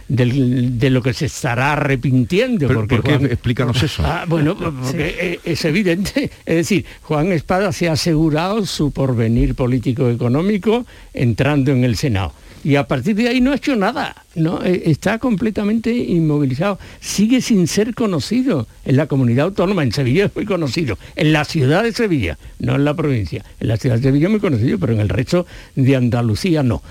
[0.07, 2.67] del- de lo que se estará arrepintiendo.
[2.67, 3.17] Pero, porque ¿por qué?
[3.17, 4.03] Juan- Explícanos eso.
[4.05, 6.29] Ah, bueno, porque eh, es evidente.
[6.45, 12.33] Es decir, Juan Espada se ha asegurado su porvenir político-económico entrando en el Senado.
[12.63, 14.25] Y a partir de ahí no ha hecho nada.
[14.33, 16.79] No, Eh, está completamente inmovilizado.
[16.99, 18.67] Sigue sin ser conocido.
[18.85, 20.97] En la comunidad autónoma, en Sevilla es muy conocido.
[21.15, 23.45] En la ciudad de Sevilla, no en la provincia.
[23.59, 26.81] En la ciudad de Sevilla es muy conocido, pero en el resto de Andalucía no.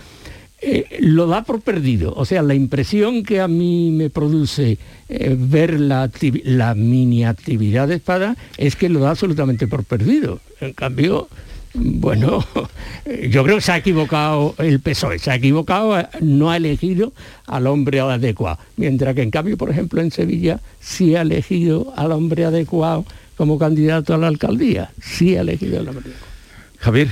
[0.66, 2.14] Eh, lo da por perdido.
[2.16, 4.78] O sea, la impresión que a mí me produce
[5.10, 6.10] eh, ver la,
[6.44, 10.40] la mini actividad de espada es que lo da absolutamente por perdido.
[10.62, 11.28] En cambio,
[11.74, 12.42] bueno,
[13.28, 17.12] yo creo que se ha equivocado el PSOE, se ha equivocado, eh, no ha elegido
[17.46, 18.58] al hombre adecuado.
[18.78, 23.04] Mientras que en cambio, por ejemplo, en Sevilla sí ha elegido al hombre adecuado
[23.36, 24.92] como candidato a la alcaldía.
[25.02, 26.32] Sí ha elegido al hombre adecuado.
[26.78, 27.08] Javier.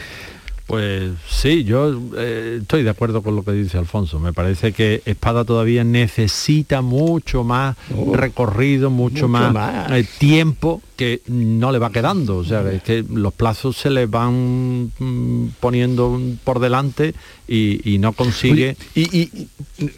[0.73, 4.19] Pues sí, yo eh, estoy de acuerdo con lo que dice Alfonso.
[4.19, 7.77] Me parece que Espada todavía necesita mucho más
[8.15, 9.91] recorrido, mucho, mucho más, más.
[9.91, 12.39] eh, tiempo que no le va quedando.
[12.39, 17.15] O sea, es que los plazos se le van mm, poniendo por delante
[17.47, 18.79] y, y no consigue.
[18.95, 19.29] y,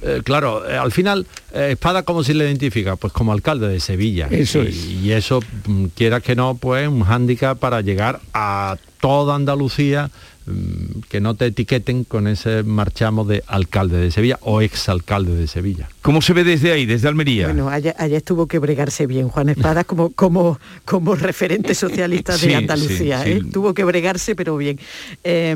[0.03, 2.97] eh, claro, al final, Espada, ¿cómo se le identifica?
[2.97, 4.27] Pues como alcalde de Sevilla.
[4.29, 4.87] Eso y, es.
[4.87, 10.11] y eso, mm, quiera que no, pues un hándicap para llegar a toda Andalucía
[11.09, 15.89] que no te etiqueten con ese marchamo de alcalde de Sevilla o exalcalde de Sevilla.
[16.03, 17.47] ¿Cómo se ve desde ahí, desde Almería?
[17.47, 22.49] Bueno, allá, allá tuvo que bregarse bien Juan Espada como, como, como referente socialista Sí,
[22.49, 23.23] de Andalucía.
[23.25, 23.39] sí, sí.
[23.39, 23.43] ¿eh?
[23.53, 24.79] Tuvo que bregarse, pero bien.
[25.23, 25.55] Eh,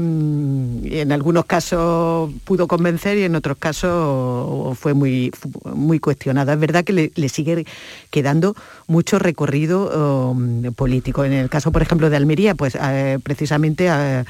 [0.84, 5.30] y en algunos casos pudo convencer y en otros casos fue muy,
[5.74, 6.54] muy cuestionada.
[6.54, 7.66] Es verdad que le, le sigue
[8.10, 11.24] quedando mucho recorrido um, político.
[11.24, 14.24] En el caso, por ejemplo, de Almería, pues eh, precisamente a,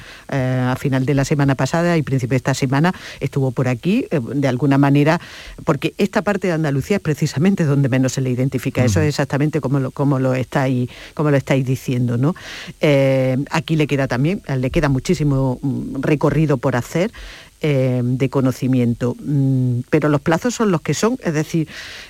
[0.48, 4.06] eh, a final de la semana pasada y principio de esta semana estuvo por aquí,
[4.10, 5.20] eh, de alguna manera,
[5.64, 8.84] porque esta parte de Andalucía es precisamente donde menos se le identifica.
[8.84, 12.34] Eso es exactamente como lo, como lo estáis, como lo estáis diciendo, ¿no?
[12.80, 17.10] Eh, aquí le queda también, le queda muchísimo mm, recorrido por hacer.
[17.60, 21.68] Eh, de conocimiento, Mm, pero los plazos son los que son, es decir,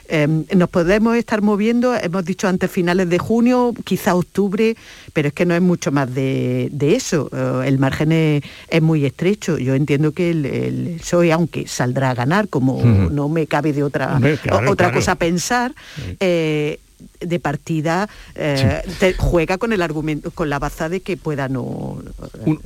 [0.08, 4.76] eh, nos podemos estar moviendo, hemos dicho antes finales de junio, quizá octubre,
[5.12, 8.82] pero es que no es mucho más de, de eso, Eh, el margen es, es
[8.82, 13.46] muy estrecho, yo entiendo que el, el PSOE, aunque saldrá a ganar, como no me
[13.46, 14.98] cabe de otra, Hombre, claro, otra claro.
[15.00, 15.74] cosa pensar,
[16.20, 16.78] eh,
[17.20, 22.02] de partida eh, te- juega con el argumento, con la baza de que pueda no,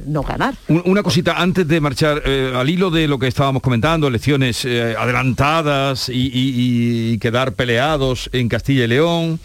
[0.06, 0.54] no ganar.
[0.68, 4.64] Un- Una cosita antes de marchar, eh, al hilo de lo que estábamos comentando, elecciones
[4.64, 9.40] eh, adelantadas y, y- y quedar peleados en Castilla y León,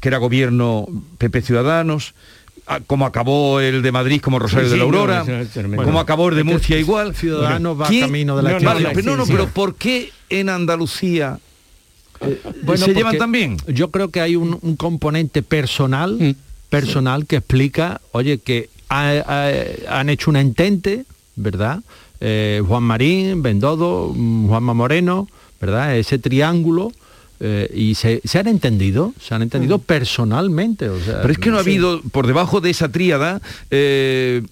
[0.00, 0.86] que era gobierno
[1.18, 2.14] PP Ciudadanos.
[2.70, 5.24] a- como acabó el de Madrid como Rosario Sí, de la sí, no, Aurora,
[5.76, 7.14] como acabó el de Murcia igual.
[7.14, 9.32] Ciudadanos va ¿Quién- camino de la pero no, no, Sí, sí.
[9.38, 11.38] pero ¿por qué en Andalucía
[12.20, 13.56] eh, Bueno, se llevan bien?
[13.68, 16.34] Yo creo que hay un, un componente personal, Mm.
[16.70, 21.04] personal que explica, oye, que ha- ha- han hecho un entente,
[21.36, 21.80] ¿verdad?
[22.20, 25.28] Eh, Juan Marín, Bendodo, mm, Juanma Moreno,
[25.60, 25.96] ¿verdad?
[25.96, 26.92] Ese triángulo.
[27.40, 30.88] eh, y se, se han entendido, se han entendido personalmente.
[30.88, 33.40] O sea, Pero es que no ha habido, por debajo de esa tríada,
[33.70, 34.42] eh,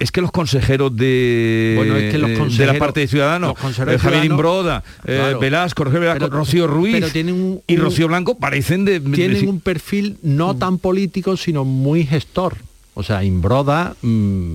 [0.00, 3.06] es que los consejeros de, Bueno, es que los eh, de consejeros- la parte de
[3.08, 5.38] Ciudadanos, consejeros eh, Javier Imbroda, eh, claro.
[5.38, 8.98] Velasco, Rogelio Velasco, Pero- Rocío Ruiz pero tienen un- y Rocío Blanco parecen de...
[8.98, 12.56] tienen de- un perfil no tan político, sino muy gestor.
[12.94, 14.54] O sea, Imbroda, mm,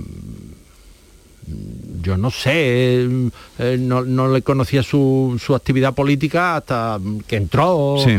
[2.02, 3.08] yo no sé,
[3.60, 8.18] eh, no, no le conocía su, su actividad política hasta que entró Sí.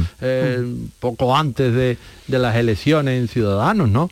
[1.01, 1.99] poco antes de,
[2.29, 4.11] de las elecciones en Ciudadanos, ¿no?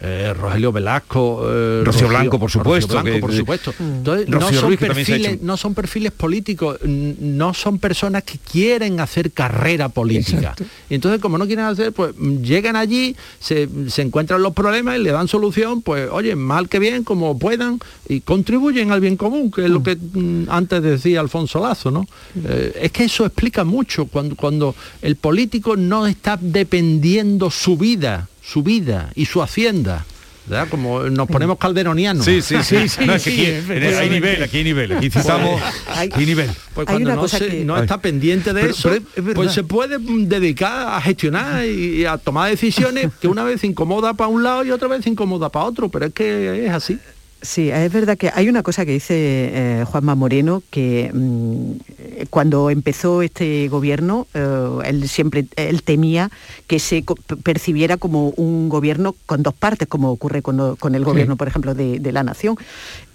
[0.00, 3.74] Eh, Rogelio Velasco, eh, Rocío Blanco, por supuesto, Blanco, que- por supuesto.
[3.80, 9.00] Entonces, no son, Ruiz, que perfiles, no son perfiles políticos, no son personas que quieren
[9.00, 10.38] hacer carrera política.
[10.38, 10.64] Exacto.
[10.88, 14.96] Y entonces, como no quieren hacer, pues mm, llegan allí, se, se encuentran los problemas
[14.98, 19.16] y le dan solución, pues oye, mal que bien, como puedan, y contribuyen al bien
[19.16, 22.06] común, que es lo que mm, antes decía Alfonso Lazo, ¿no?
[22.44, 28.28] Eh, es que eso explica mucho cuando, cuando el político no está dependiendo su vida,
[28.50, 30.04] su vida y su hacienda.
[30.46, 30.68] ¿verdad?
[30.70, 32.24] Como nos ponemos calderonianos.
[32.24, 32.88] Sí, sí, sí.
[32.88, 34.92] Sí, No, es que sí, aquí- hay nivel, aquí hay nivel.
[34.92, 35.60] Aquí citamos...
[35.88, 36.50] hay- Aquí hay nivel.
[36.74, 39.28] Pues Hay cuando una no, cosa se- que- no está pendiente de Pero- eso, pero
[39.30, 43.62] es- pues se puede dedicar a gestionar y, y a tomar decisiones que una vez
[43.62, 46.98] incomoda para un lado y otra vez incomoda para otro, pero es que es así.
[47.40, 51.72] Sí, es verdad que hay una cosa que dice eh, Juanma Moreno, que mm,
[52.30, 56.30] cuando empezó este gobierno, eh, él siempre él temía
[56.66, 57.14] que se co-
[57.44, 61.74] percibiera como un gobierno con dos partes, como ocurre con, con el gobierno, por ejemplo,
[61.74, 62.56] de, de la nación.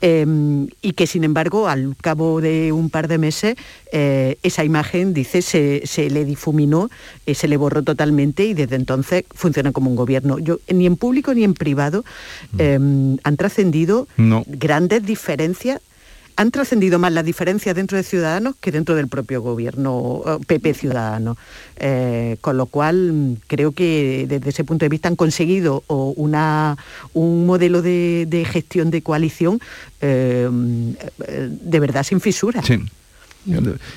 [0.05, 3.55] Eh, y que sin embargo, al cabo de un par de meses,
[3.93, 6.89] eh, esa imagen, dice, se, se le difuminó,
[7.25, 10.39] eh, se le borró totalmente y desde entonces funciona como un gobierno.
[10.39, 12.03] Yo, ni en público ni en privado
[12.59, 12.75] eh,
[13.23, 14.43] han trascendido No.
[14.45, 15.79] grandes diferencias.
[16.35, 20.73] Han trascendido más las diferencias dentro de Ciudadanos que dentro del propio gobierno eh, PP
[20.73, 21.37] Ciudadano.
[21.77, 26.13] Eh, con lo cual, mm, creo que desde ese punto de vista han conseguido o,
[26.17, 26.77] una,
[27.13, 29.59] un modelo de, de gestión de coalición
[30.01, 30.49] eh,
[31.27, 32.65] eh, de verdad sin fisuras.
[32.65, 32.79] Sí.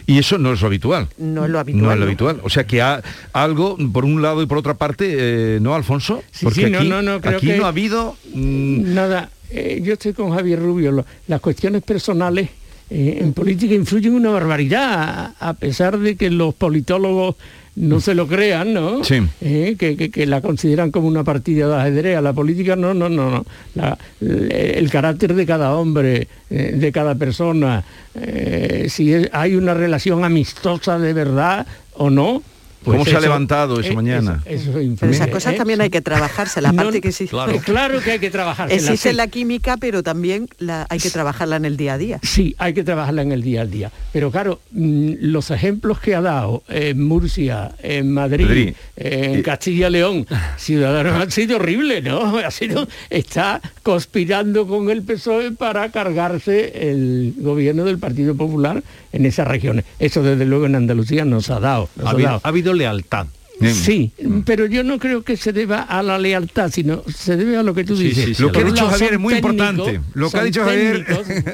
[0.06, 1.08] Y eso no es lo habitual.
[1.18, 1.84] No es lo habitual.
[1.84, 2.06] No es lo ¿no?
[2.08, 2.40] habitual.
[2.42, 3.00] O sea que ha,
[3.32, 5.14] algo por un lado y por otra parte,
[5.56, 6.22] eh, ¿no, Alfonso?
[6.32, 8.16] Sí, sí, no, aquí, no, no, creo aquí que- no ha habido...
[8.34, 10.92] mm, Nada, eh, yo estoy con Javier Rubio.
[10.92, 12.48] lo- las cuestiones personales
[12.88, 17.34] eh, en política influyen una barbaridad, a, pesar de que los politólogos
[17.74, 19.04] no se lo crean, ¿no?
[19.04, 19.16] Sí.
[19.40, 22.22] Eh, que, que- que la consideran como una partida de ajedrez.
[22.22, 23.46] La política no, no, no, no.
[23.74, 27.84] La- el carácter de cada hombre, eh, de cada persona,
[28.14, 32.42] eh, si es- hay una relación amistosa de verdad o no.
[32.86, 34.40] Pues ¿Cómo se ha levantado eso eh, mañana?
[34.44, 35.56] Eso, eso Pero esas cosas ¿eh?
[35.56, 37.26] también hay que trabajarse, la No, parte que sí.
[37.26, 37.58] claro.
[37.64, 38.70] claro que hay que trabajar.
[38.70, 42.20] Existe la química, pero también la, hay que trabajarla en el día a día.
[42.22, 43.90] Sí, hay que trabajarla en el día a día.
[44.12, 48.74] Pero claro, mm, los ejemplos que ha dado en Murcia, en Madrid, Madrid.
[48.94, 50.26] en Castilla y León,
[50.56, 52.36] Ciudadanos han sido horribles, ¿no?
[52.38, 58.80] Ha sido, está conspirando con el PSOE para cargarse el gobierno del Partido Popular
[59.16, 59.84] en esas regiones.
[59.98, 61.88] Eso desde luego en Andalucía nos ha dado.
[61.96, 62.40] nos Ha ha habido, dado.
[62.44, 63.26] ha habido lealtad.
[63.72, 64.12] Sí,
[64.44, 67.74] pero yo no creo que se deba a la lealtad, sino se debe a lo
[67.74, 68.24] que tú dices.
[68.24, 70.00] sí, sí, Lo que ha dicho Javier es muy técnicos, importante.
[70.14, 71.06] Lo que ha dicho Javier-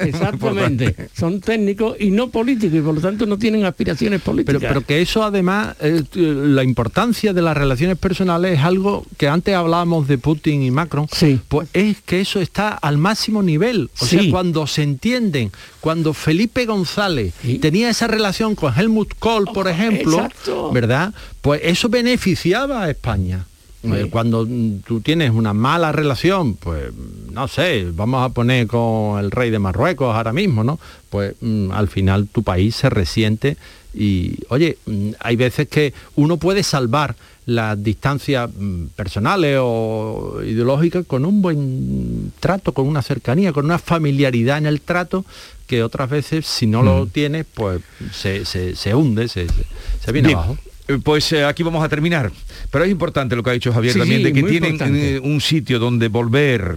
[0.07, 0.97] Exactamente.
[1.17, 4.61] son técnicos y no políticos y por lo tanto no tienen aspiraciones políticas.
[4.61, 9.05] Pero, pero que eso además, eh, t- la importancia de las relaciones personales es algo
[9.17, 11.41] que antes hablábamos de Putin y Macron, Sí.
[11.49, 13.91] pues es que eso está al máximo nivel.
[14.01, 15.51] O sea, cuando se entienden,
[15.81, 20.71] cuando Felipe González tenía esa relación con Helmut Kohl, por ejemplo, exacto.
[20.73, 21.15] ¿verdad?
[21.41, 23.45] Pues eso beneficiaba a España.
[23.85, 26.91] Eh, Cuando mm, tú tienes una mala relación, pues
[27.33, 30.79] no sé, vamos a poner con el rey de Marruecos ahora mismo, ¿no?
[31.11, 33.57] Pues mm, al final tu país se resiente
[33.93, 38.49] y, oye, mm, hay veces que uno puede salvar las distancias
[38.95, 44.81] personales o ideológicas con un buen trato, con una cercanía, con una familiaridad en el
[44.81, 45.25] trato
[45.67, 47.81] que otras veces si no lo tienes, pues
[48.13, 49.67] se, se- se hunde, se, se-
[50.05, 50.57] se viene Bien, abajo.
[50.99, 52.31] Pues eh, aquí vamos a terminar.
[52.71, 55.41] Pero es importante lo que ha dicho Javier Sí, también, de que tienen eh, un
[55.41, 56.77] sitio donde volver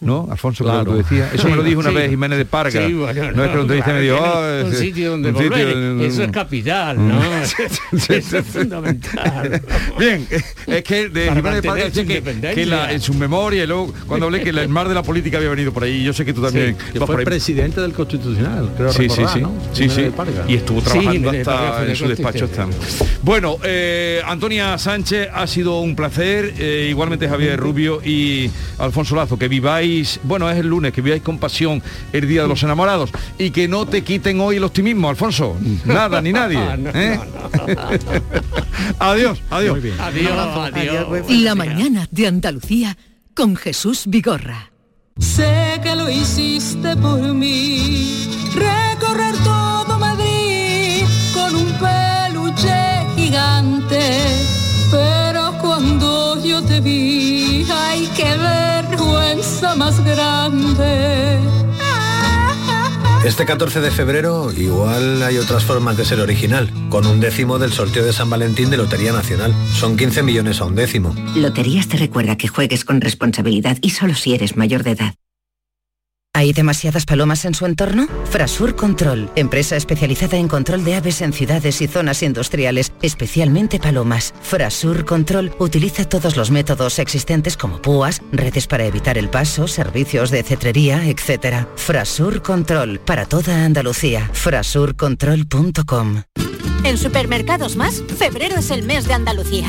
[0.00, 0.28] ¿no?
[0.30, 0.84] Alfonso, claro.
[0.84, 0.90] Claro.
[1.02, 1.32] tú decías.
[1.34, 1.94] Eso me lo dijo una sí.
[1.96, 2.86] vez Jiménez de Parga.
[2.86, 3.84] Sí, bueno, no, es que lo me dijo,
[4.18, 5.66] claro, "Ah, un sitio donde un volver.
[5.68, 7.20] sitio- Eso es capital, ¿no?
[8.08, 9.62] Eso es fundamental.
[9.98, 10.26] Bien,
[10.66, 13.66] es que de Para Jiménez de Parga decía que, que la- en su memoria y
[13.66, 16.24] luego cuando hablé que el mar de la política había venido por ahí, yo sé
[16.24, 19.52] que tú también que fue presidente del Constitucional, creo Sí, sí, recordar, sí, ¿no?
[19.72, 20.10] sí, sí.
[20.48, 22.46] Y estuvo trabajando hasta en su despacho.
[22.48, 23.16] Constitucional.
[23.22, 29.38] Bueno, eh, Antonia Sánchez, ha sido un placer, eh, igualmente Javier Rubio y Alfonso Lazo,
[29.38, 29.85] que viváis,
[30.22, 31.82] bueno, es el lunes, que viváis con pasión
[32.12, 35.56] el Día de los Enamorados y que no te quiten hoy el optimismo, Alfonso.
[35.84, 36.58] Nada, ni nadie.
[36.94, 37.18] ¿eh?
[38.98, 39.78] adiós, adiós.
[39.98, 41.30] Adiós, adiós.
[41.30, 42.96] La mañana de Andalucía
[43.34, 44.72] con Jesús Vigorra.
[45.18, 54.10] Sé que lo hiciste por mí, recorrer todo Madrid con un peluche gigante.
[54.90, 58.36] Pero cuando yo te vi, ay, qué
[59.62, 61.38] más grande.
[63.24, 67.72] Este 14 de febrero igual hay otras formas de ser original, con un décimo del
[67.72, 69.52] sorteo de San Valentín de Lotería Nacional.
[69.72, 71.14] Son 15 millones a un décimo.
[71.34, 75.14] Loterías te recuerda que juegues con responsabilidad y solo si eres mayor de edad.
[76.36, 78.08] ¿Hay demasiadas palomas en su entorno?
[78.30, 84.34] Frasur Control, empresa especializada en control de aves en ciudades y zonas industriales, especialmente palomas.
[84.42, 90.30] Frasur Control utiliza todos los métodos existentes como púas, redes para evitar el paso, servicios
[90.30, 91.66] de cetrería, etc.
[91.74, 94.28] Frasur Control, para toda Andalucía.
[94.34, 96.22] Frasurcontrol.com
[96.84, 99.68] En Supermercados Más, febrero es el mes de Andalucía.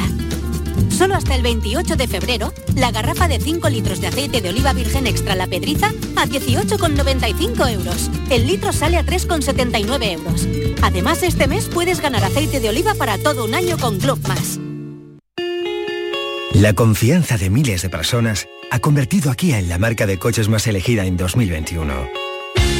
[0.97, 4.73] Solo hasta el 28 de febrero, la garrafa de 5 litros de aceite de oliva
[4.73, 8.09] virgen extra La Pedriza a 18,95 euros.
[8.31, 10.47] El litro sale a 3,79 euros.
[10.81, 14.59] Además, este mes puedes ganar aceite de oliva para todo un año con Club Más.
[16.53, 20.49] La confianza de miles de personas ha convertido a Kia en la marca de coches
[20.49, 21.93] más elegida en 2021.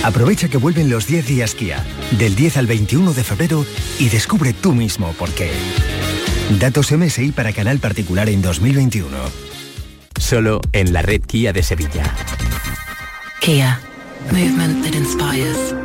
[0.04, 1.86] Aprovecha que vuelven los 10 días Kia,
[2.18, 3.64] del 10 al 21 de febrero,
[4.00, 5.52] y descubre tú mismo por qué.
[6.50, 9.10] Datos MSI para canal particular en 2021.
[10.18, 12.16] Solo en la red Kia de Sevilla.
[13.42, 13.80] Kia.
[14.32, 15.76] Movement that inspires.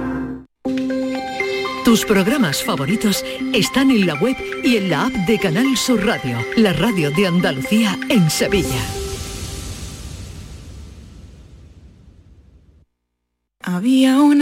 [1.84, 6.38] Tus programas favoritos están en la web y en la app de Canal Sur Radio,
[6.56, 8.80] la radio de Andalucía en Sevilla.
[13.64, 14.41] Había una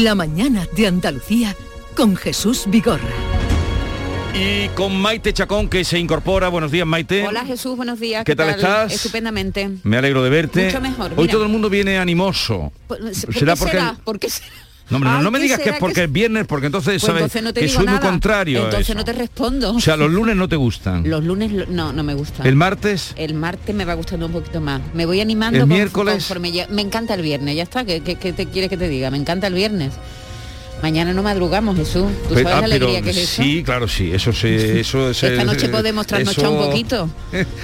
[0.00, 1.54] La mañana de Andalucía
[1.94, 3.10] con Jesús Vigorra.
[4.32, 6.48] Y con Maite Chacón que se incorpora.
[6.48, 7.26] Buenos días, Maite.
[7.26, 8.24] Hola Jesús, buenos días.
[8.24, 8.94] ¿Qué tal estás?
[8.94, 9.70] Estupendamente.
[9.82, 10.64] Me alegro de verte.
[10.64, 11.32] Mucho mejor, Hoy mira.
[11.32, 12.72] todo el mundo viene animoso.
[12.86, 13.96] ¿Por, por ¿Será qué porque será?
[14.02, 14.48] ¿Por qué será?
[14.92, 16.92] No, no, Ay, no me ¿qué digas que es porque que- es viernes, porque entonces
[16.94, 17.98] Pues sabes entonces no te que digo soy nada.
[18.00, 18.98] muy contrario a Entonces eso.
[18.98, 19.74] no te respondo.
[19.74, 21.08] O sea, los lunes no te gustan.
[21.08, 22.46] Los lunes lo- no, no me gustan.
[22.46, 23.14] ¿El martes?
[23.16, 24.80] El martes me va gustando un poquito más.
[24.94, 25.56] Me voy animando.
[25.58, 26.14] ¿El con- miércoles?
[26.14, 27.84] conforme ya- me encanta el viernes, ya está.
[27.84, 29.10] ¿Qué, qué- qué te quieres que te diga?
[29.10, 29.92] Me encanta el viernes.
[30.80, 32.06] Mañana no madrugamos, Jesús.
[32.28, 33.42] ¿Tú sabes ah, la alegría que es eso?
[33.42, 34.10] Sí, claro, sí.
[34.12, 37.08] Eso se, eso es Esta noche podemos trasnochar un poquito.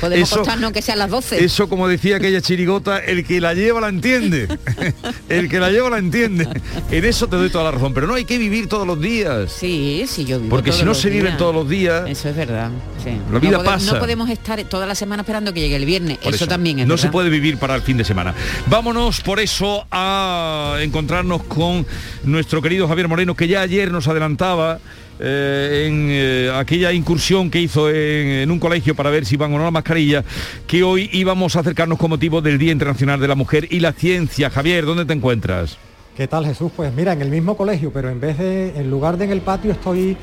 [0.00, 1.44] Podemos acostarnos que sea las 12.
[1.44, 4.48] Eso, como decía aquella chirigota, el que la lleva la entiende.
[5.28, 6.48] el que la lleva la entiende.
[6.90, 7.92] En eso te doy toda la razón.
[7.92, 9.50] Pero no hay que vivir todos los días.
[9.50, 12.08] Sí, sí, yo vivo Porque si no los se viven todos los días.
[12.08, 12.70] Eso es verdad.
[13.02, 13.18] sí.
[13.32, 13.94] La vida no pasa.
[13.94, 16.18] No podemos estar toda la semana esperando que llegue el viernes.
[16.22, 17.02] Eso, también es No verdad.
[17.02, 18.34] se puede vivir para el fin de semana.
[18.66, 21.86] Vámonos por eso a encontrarnos con
[22.24, 24.80] nuestro querido Javier Moreno, que ya ayer nos adelantaba
[25.20, 29.58] eh, en eh, aquella incursión que hizo en, un colegio para ver si iban o
[29.58, 30.24] no la mascarilla,
[30.66, 33.92] que hoy íbamos a acercarnos con motivo del Día Internacional de la Mujer y la
[33.92, 34.50] Ciencia.
[34.50, 35.76] Javier, ¿dónde te encuentras?
[36.16, 36.72] ¿Qué tal Jesús?
[36.74, 39.40] Pues mira, en el mismo colegio, pero en vez de, en lugar de en el
[39.40, 40.16] patio, estoy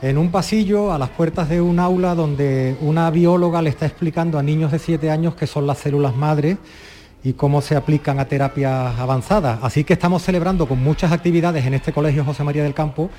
[0.00, 4.38] en un pasillo a las puertas de un aula donde una bióloga le está explicando
[4.38, 6.58] a niños de 7 años qué son las células madres
[7.24, 9.58] y cómo se aplican a terapias avanzadas.
[9.62, 13.10] Así que estamos celebrando con muchas actividades en este Colegio José María del Campo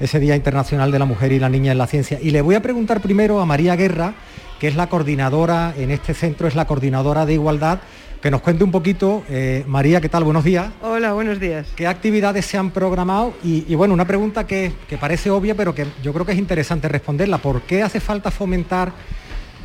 [0.00, 2.18] ese Día Internacional de la Mujer y la Niña en la Ciencia.
[2.20, 4.14] Y le voy a preguntar primero a María Guerra,
[4.58, 7.78] que es la coordinadora en este centro, es la coordinadora de igualdad,
[8.20, 10.24] que nos cuente un poquito, eh, María, ¿qué tal?
[10.24, 10.70] Buenos días.
[10.82, 11.68] Hola, buenos días.
[11.76, 13.34] ¿Qué actividades se han programado?
[13.44, 16.38] Y, y bueno, una pregunta que, que parece obvia, pero que yo creo que es
[16.38, 17.38] interesante responderla.
[17.38, 18.92] ¿Por qué hace falta fomentar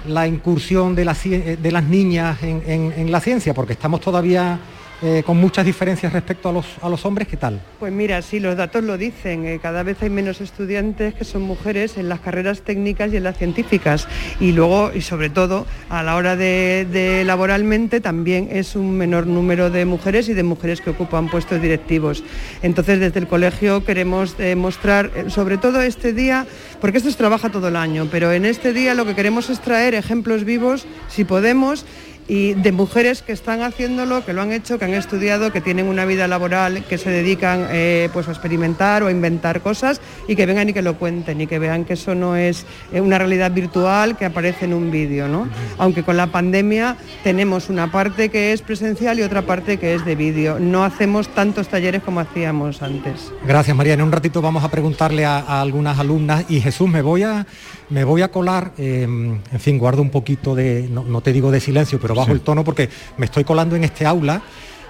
[0.07, 3.53] la incursión de, la ci- eh, de las niñas en- en la ciencia?
[3.53, 4.59] Porque estamos todavía
[5.01, 7.61] eh, con muchas diferencias respecto a los, a los hombres, ¿qué tal?
[7.79, 9.45] Pues mira, sí, los datos lo dicen.
[9.45, 13.23] eh, cada vez hay menos estudiantes que son mujeres en las carreras técnicas y en
[13.23, 14.07] las científicas.
[14.39, 19.69] Y luego, y sobre todo, a la hora de, laboralmente también es un menor número
[19.69, 22.23] de mujeres y de mujeres que ocupan puestos directivos.
[22.63, 26.45] Entonces, desde el colegio queremos mostrar, eh, sobre todo este día,
[26.81, 29.59] porque esto se trabaja todo el año, pero en este día lo que queremos es
[29.59, 31.85] traer ejemplos vivos, si podemos,
[32.27, 35.87] y de mujeres que están haciéndolo, que lo han hecho, que han estudiado, que tienen
[35.87, 40.35] una vida laboral, que se dedican eh, pues a experimentar o a inventar cosas y
[40.35, 43.17] que vengan y que lo cuenten y que vean que eso no es eh, una
[43.17, 45.47] realidad virtual que aparece en un vídeo, ¿no?
[45.77, 50.05] Aunque con la pandemia tenemos una parte que es presencial y otra parte que es
[50.05, 50.59] de vídeo.
[50.59, 53.31] No hacemos tantos talleres como hacíamos antes.
[53.45, 53.93] Gracias María.
[53.93, 57.45] En un ratito vamos a preguntarle a, a algunas alumnas y Jesús, me voy a,
[57.89, 61.51] me voy a colar, eh, en fin, guardo un poquito de, no, no te digo
[61.51, 62.33] de silencio, pero bajo Sí.
[62.33, 64.41] el tono porque me estoy colando en este aula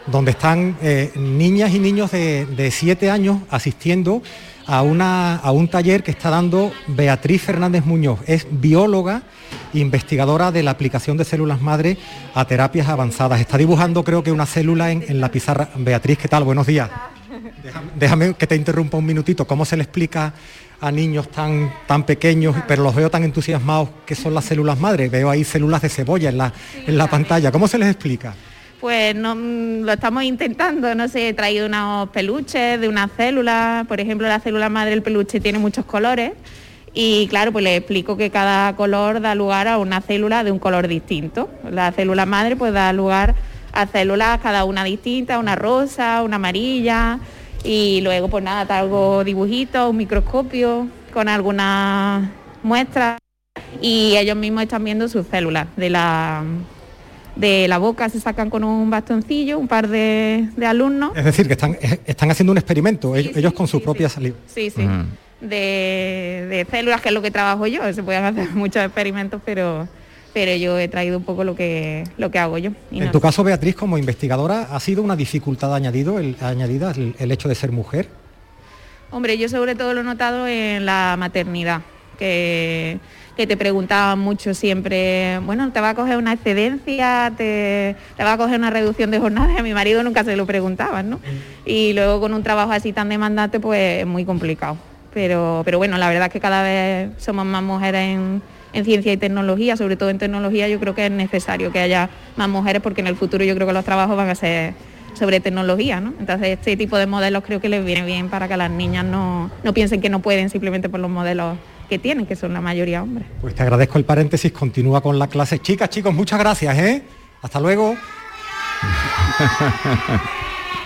[0.08, 4.24] donde están eh, niñas y niños de, de siete años asistiendo
[4.66, 8.20] a, una, a un taller que está dando Beatriz Fernández Muñoz.
[8.26, 9.24] Es bióloga,
[9.74, 11.98] investigadora de la aplicación de células madre
[12.34, 13.42] a terapias avanzadas.
[13.42, 15.70] Está dibujando creo que una célula en, en la pizarra.
[15.76, 16.44] Beatriz, ¿qué tal?
[16.46, 16.90] Buenos días.
[18.00, 19.46] Déjame que te interrumpa un minutito.
[19.46, 20.34] ¿Cómo se le explica
[20.80, 25.10] a niños tan, tan pequeños, pero los veo tan entusiasmados que son las células madre?
[25.10, 26.54] Veo ahí células de cebolla en la,
[26.86, 27.52] en la pantalla.
[27.52, 28.36] ¿Cómo se les explica?
[28.80, 33.86] Pues no, mm, lo estamos intentando, no sé, he traído unos peluches de una célula,
[33.88, 36.34] por ejemplo la célula madre del peluche tiene muchos colores
[36.94, 40.58] y claro, pues le explico que cada color da lugar a una célula de un
[40.58, 41.50] color distinto.
[41.70, 43.36] La célula madre pues da lugar
[43.72, 47.20] a células cada una distinta, una rosa, una amarilla
[47.64, 52.30] y luego pues nada, traigo dibujitos, un microscopio con algunas
[52.64, 53.18] muestras
[53.82, 56.44] y ellos mismos están viendo sus células de la
[57.36, 61.12] de la boca se sacan con un bastoncillo un par de, de alumnos.
[61.16, 64.38] Es decir, que están, eh, están haciendo un experimento, ellos, ellos con su propia saliva.
[64.48, 64.88] sí sí.
[65.40, 69.88] De, de células que es lo que trabajo yo se pueden hacer muchos experimentos pero
[70.38, 73.12] pero yo he traído un poco lo que lo que hago yo y En no
[73.12, 77.50] tu caso, Beatriz, como investigadora, ¿ha sido una dificultad añadido, el, añadida el, el hecho
[77.50, 78.08] de ser mujer?
[79.10, 81.82] Hombre, yo sobre todo lo he notado en la maternidad,
[82.20, 83.00] que,
[83.36, 87.34] que te preguntaban mucho siempre, bueno, ¿te va a coger una excedencia?
[87.36, 89.58] ¿Te, te va a coger una reducción de jornada?
[89.58, 91.20] A mi marido nunca se lo preguntaban, ¿no?
[91.66, 94.78] Y luego con un trabajo así tan demandante, pues es muy complicado.
[95.16, 98.44] Pero, pero bueno, la verdad es que cada vez somos más mujeres en,
[98.74, 102.10] en ciencia y tecnología, sobre todo en tecnología, yo creo que es necesario que haya
[102.36, 104.74] más mujeres porque en el futuro yo creo que los trabajos van a ser
[105.14, 106.14] sobre tecnología, ¿no?
[106.20, 109.50] Entonces este tipo de modelos creo que les viene bien para que las niñas no,
[109.64, 111.58] no piensen que no pueden simplemente por los modelos
[111.90, 113.26] que tienen, que son la mayoría hombres.
[113.42, 115.58] Pues te agradezco el paréntesis, continúa con la clase.
[115.60, 117.02] Chicas, chicos, muchas gracias, ¿eh?
[117.42, 117.96] Hasta luego.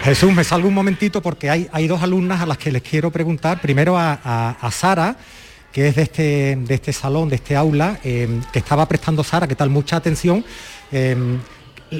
[0.04, 3.12] Jesús, me salgo un momentito porque hay, hay dos alumnas a las que les quiero
[3.12, 3.60] preguntar.
[3.62, 5.16] Primero a, a- a Sara,
[5.72, 9.48] que es de este, de este salón, de este aula, eh, que estaba prestando Sara,
[9.48, 10.44] que tal, mucha atención.
[10.92, 11.16] Eh,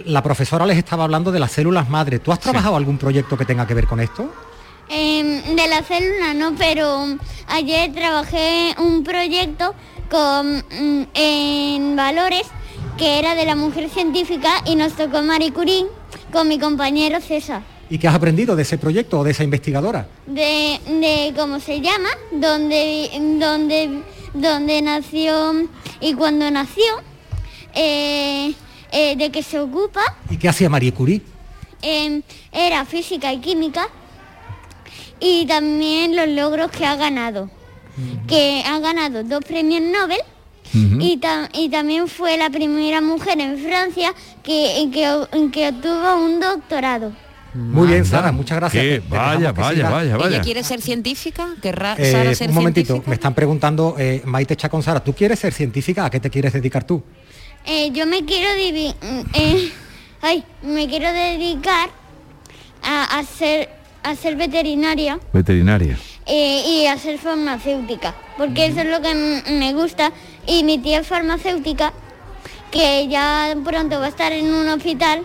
[0.06, 2.20] la profesora les estaba hablando de las células madre.
[2.20, 4.32] ¿Tú has trabajado algún proyecto que tenga que ver con esto?
[4.90, 7.18] Em, de la célula no, pero
[7.48, 9.74] ayer trabajé un proyecto
[10.10, 12.44] con, mm, en valores
[12.98, 15.86] que era de la mujer científica y nos tocó Marie Curie
[16.32, 17.62] con mi compañero César.
[17.92, 20.08] ¿Y qué has aprendido de ese proyecto o de esa investigadora?
[20.26, 24.02] De, de cómo se llama, dónde, dónde,
[24.34, 25.68] dónde nació
[26.00, 26.86] y cuándo nació,
[27.76, 28.54] eh,
[28.94, 31.22] eh, de qué se ocupa, ¿Y qué hacía Marie Curie?
[31.82, 32.22] em,
[32.54, 33.88] era física y química
[35.20, 37.50] y también los logros que ha ganado.
[38.26, 40.22] Que ha ganado dos premios Nobel
[40.74, 44.14] y, tam- y también fue la primera mujer en Francia
[44.44, 47.12] que, que, que obtuvo un doctorado.
[47.54, 48.82] Muy bien, Sara, muchas gracias.
[48.84, 50.36] qué- vaya, vaya, vaya, vaya.
[50.36, 51.50] ¿Ella quiere ser científica?
[51.62, 53.10] ¿Querrá Eh, Sara ser un momentito, científica?
[53.10, 56.06] me están preguntando, eh, Maite Chacón Sara, ¿tú quieres ser científica?
[56.06, 57.04] ¿A qué te quieres dedicar tú?
[57.66, 58.50] Eh, yo me quiero
[59.34, 59.72] eh,
[60.22, 61.90] ay, me quiero dedicar
[62.84, 63.70] a, a ser
[64.04, 65.96] a ser veterinaria Veterinaria.
[66.26, 69.14] eh, y a ser farmacéutica, porque eso es lo que
[69.60, 70.12] me gusta
[70.48, 71.94] y mi tía es farmacéutica
[72.72, 75.22] que ya pronto va a estar en un hospital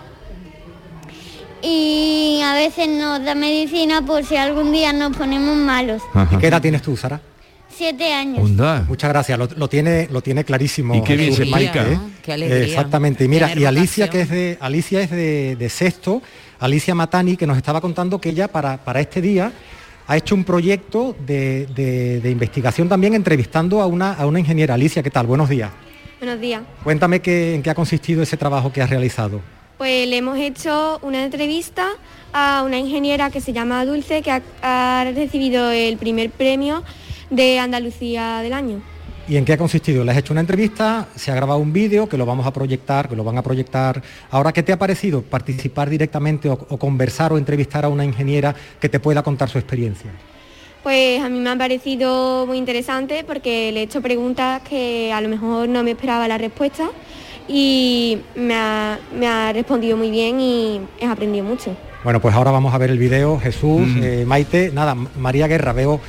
[1.68, 6.02] y a veces nos da medicina por si algún día nos ponemos malos.
[6.30, 7.20] ¿Y qué edad tienes tú, Sara?
[7.68, 8.48] Siete años.
[8.88, 10.94] Muchas gracias, lo, lo tiene, lo tiene clarísimo.
[10.94, 11.98] Y qué bien se explica, ¿eh?
[12.22, 12.64] Qué alegría.
[12.64, 13.24] Exactamente.
[13.24, 16.22] Y mira, y Alicia, que es de, Alicia es de, de sexto,
[16.58, 19.52] Alicia Matani, que nos estaba contando que ella para, para este día
[20.06, 24.74] ha hecho un proyecto de, de- de investigación también entrevistando a una, a una ingeniera.
[24.74, 25.26] Alicia, ¿qué tal?
[25.26, 25.70] Buenos días.
[26.20, 26.62] Buenos días.
[26.82, 29.40] Cuéntame qué, en qué ha consistido ese trabajo que has realizado.
[29.78, 31.90] Pues le hemos hecho una entrevista
[32.32, 36.82] a una ingeniera que se llama Dulce, que ha, ha recibido el primer premio
[37.28, 38.80] de Andalucía del año.
[39.28, 40.02] ¿Y en qué ha consistido?
[40.02, 43.08] Le has hecho una entrevista, se ha grabado un vídeo que lo vamos a proyectar,
[43.08, 44.00] que lo van a proyectar.
[44.30, 48.54] Ahora, ¿qué te ha parecido participar directamente o, o conversar o entrevistar a una ingeniera
[48.80, 50.10] que te pueda contar su experiencia?
[50.82, 55.20] Pues a mí me ha parecido muy interesante porque le he hecho preguntas que a
[55.20, 56.88] lo mejor no me esperaba la respuesta
[57.48, 61.76] y me ha, me ha respondido muy bien y he aprendido mucho.
[62.04, 63.40] Bueno, pues ahora vamos a ver el vídeo.
[63.40, 66.00] Jesús, eh, Maite, nada, María Guerra, veo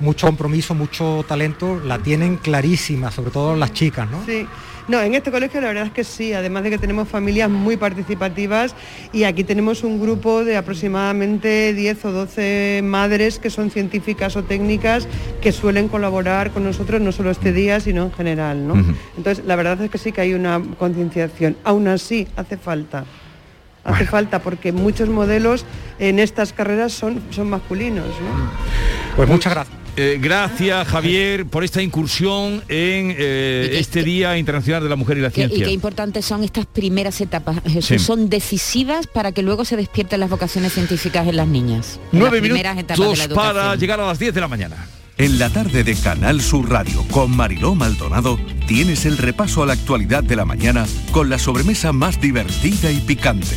[0.00, 4.22] mucho compromiso, mucho talento, la tienen clarísima, sobre todo las chicas, ¿no?
[4.26, 4.46] Sí.
[4.88, 7.76] No, en este colegio la verdad es que sí, además de que tenemos familias muy
[7.76, 8.74] participativas
[9.12, 14.44] y aquí tenemos un grupo de aproximadamente 10 o 12 madres que son científicas o
[14.44, 15.08] técnicas
[15.40, 18.74] que suelen colaborar con nosotros no solo este día, sino en general, ¿no?
[19.16, 21.56] Entonces, la verdad es que sí que hay una concienciación.
[21.64, 23.04] Aún así, hace falta.
[23.82, 25.64] Hace falta porque muchos modelos
[25.98, 28.50] en estas carreras son, son masculinos, ¿no?
[29.16, 29.75] Pues muchas gracias.
[29.98, 35.20] Eh, gracias Javier por esta incursión en eh, este Día Internacional de la Mujer y
[35.22, 35.66] la Qué- y Ciencia.
[35.66, 37.86] qué importantes son estas primeras etapas, Jesús.
[37.86, 37.98] Sí.
[37.98, 41.98] Son decisivas para que luego se despierten las vocaciones científicas en las niñas.
[42.12, 44.86] Nueve las primeras etapas de la minutos para llegar a las 10 de la mañana.
[45.18, 48.38] En la tarde de Canal Sur Radio con Mariló Maldonado
[48.68, 52.96] tienes el repaso a la actualidad de la mañana con la sobremesa más divertida y
[53.00, 53.56] picante,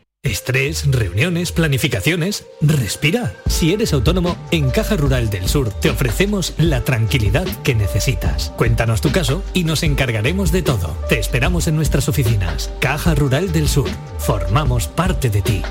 [0.23, 2.45] Estrés, reuniones, planificaciones.
[2.61, 3.33] Respira.
[3.47, 8.53] Si eres autónomo, en Caja Rural del Sur te ofrecemos la tranquilidad que necesitas.
[8.55, 10.95] Cuéntanos tu caso y nos encargaremos de todo.
[11.09, 12.71] Te esperamos en nuestras oficinas.
[12.79, 13.89] Caja Rural del Sur.
[14.19, 15.63] Formamos parte de ti.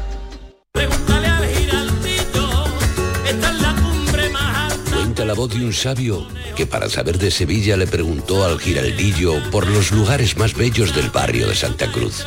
[4.93, 6.27] Cuenta la voz de un sabio
[6.57, 11.11] que para saber de Sevilla le preguntó al giraldillo por los lugares más bellos del
[11.11, 12.25] barrio de Santa Cruz.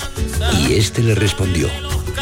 [0.62, 1.70] Y este le respondió,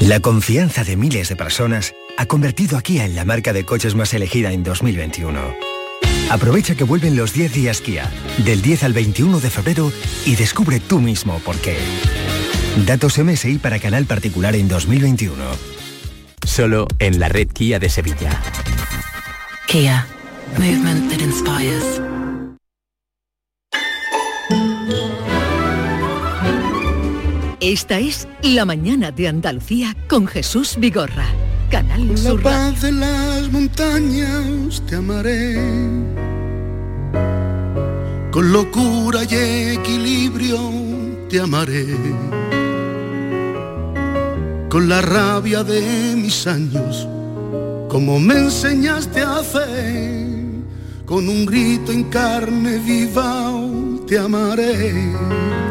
[0.00, 3.94] La confianza de miles de personas ha convertido a Kia en la marca de coches
[3.94, 5.38] más elegida en 2021.
[6.30, 9.92] Aprovecha que vuelven los 10 días Kia, del 10 al 21 de febrero,
[10.24, 11.76] y descubre tú mismo por qué.
[12.86, 15.36] Datos MSI para canal particular en 2021.
[16.46, 18.40] Solo en la red Kia de Sevilla.
[19.66, 20.06] Kia.
[20.56, 22.09] Movement that inspires.
[27.60, 31.26] Esta es La mañana de Andalucía con Jesús Vigorra.
[31.70, 32.72] Canal la Sur Radio.
[32.72, 35.56] paz de las montañas te amaré.
[38.30, 39.34] Con locura y
[39.74, 40.58] equilibrio
[41.28, 41.84] te amaré.
[44.70, 47.06] Con la rabia de mis años,
[47.90, 50.28] como me enseñaste a hacer.
[51.04, 53.52] Con un grito en carne viva
[54.06, 55.12] te amaré.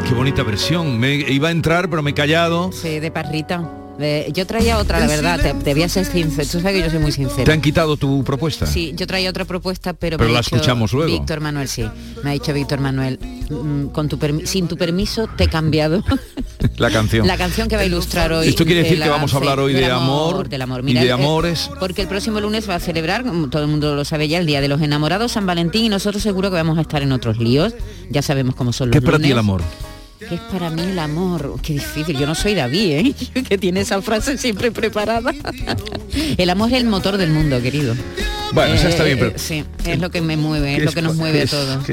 [0.10, 0.98] Qué bonita versión.
[0.98, 2.72] Me iba a entrar, pero me he callado.
[2.74, 3.64] Sí, de parrita.
[4.02, 6.48] Eh, yo traía otra, la verdad, te, te voy a ser sincero.
[6.52, 7.44] Tú sabes que yo soy muy sincera.
[7.44, 8.66] ¿Te han quitado tu propuesta?
[8.66, 11.12] Sí, yo traía otra propuesta, pero, Pero me ha la dicho escuchamos luego.
[11.12, 11.86] Víctor Manuel, sí.
[12.24, 16.02] Me ha dicho Víctor Manuel, mm, con tu sin tu permiso te he cambiado
[16.78, 17.28] La canción.
[17.28, 18.48] la canción que va a ilustrar hoy.
[18.48, 20.82] Esto quiere de decir que vamos a hablar hoy del de amor del amor.
[20.90, 21.70] y de eh, amores.
[21.80, 24.62] Porque el próximo lunes va a celebrar, todo el mundo lo sabe ya, el Día
[24.62, 27.74] de los Enamorados, San Valentín, y nosotros seguro que vamos a estar en otros líos.
[28.10, 29.32] Ya sabemos cómo son los ¿Qué es para ti lunes.
[29.34, 29.62] el amor?
[30.28, 31.56] ¿Qué es para mí el amor?
[31.62, 32.18] Qué difícil.
[32.18, 33.16] Yo no soy David, ¿eh?
[33.50, 35.34] que tiene esa frase siempre preparada.
[36.38, 37.96] el amor es el motor del mundo, querido.
[38.52, 41.02] Bueno, eso está bien, pero- sí, es lo que me mueve, es ¿Qué lo que
[41.04, 41.86] nos mueve a todos.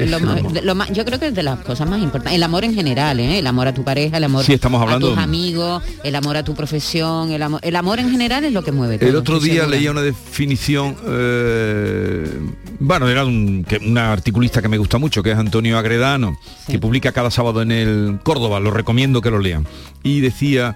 [0.91, 2.33] yo creo que es de las cosas más importantes.
[2.35, 3.37] El amor en general, ¿eh?
[3.37, 6.35] el amor a tu pareja, el amor Sí, estamos hablando- a tus amigos, el amor
[6.35, 9.07] a tu profesión, el amor, el amor en general es lo que mueve todo.
[9.07, 12.27] El otro día leía una definición, eh,
[12.79, 16.79] bueno, era un, que, una articulista que me gusta mucho, que es Antonio Agredano, que
[16.79, 19.65] publica cada sábado en el Córdoba, lo recomiendo que lo lean.
[20.03, 20.75] Y decía,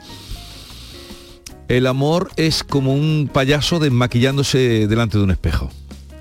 [1.67, 5.69] el amor es como un payaso desmaquillándose delante de un espejo.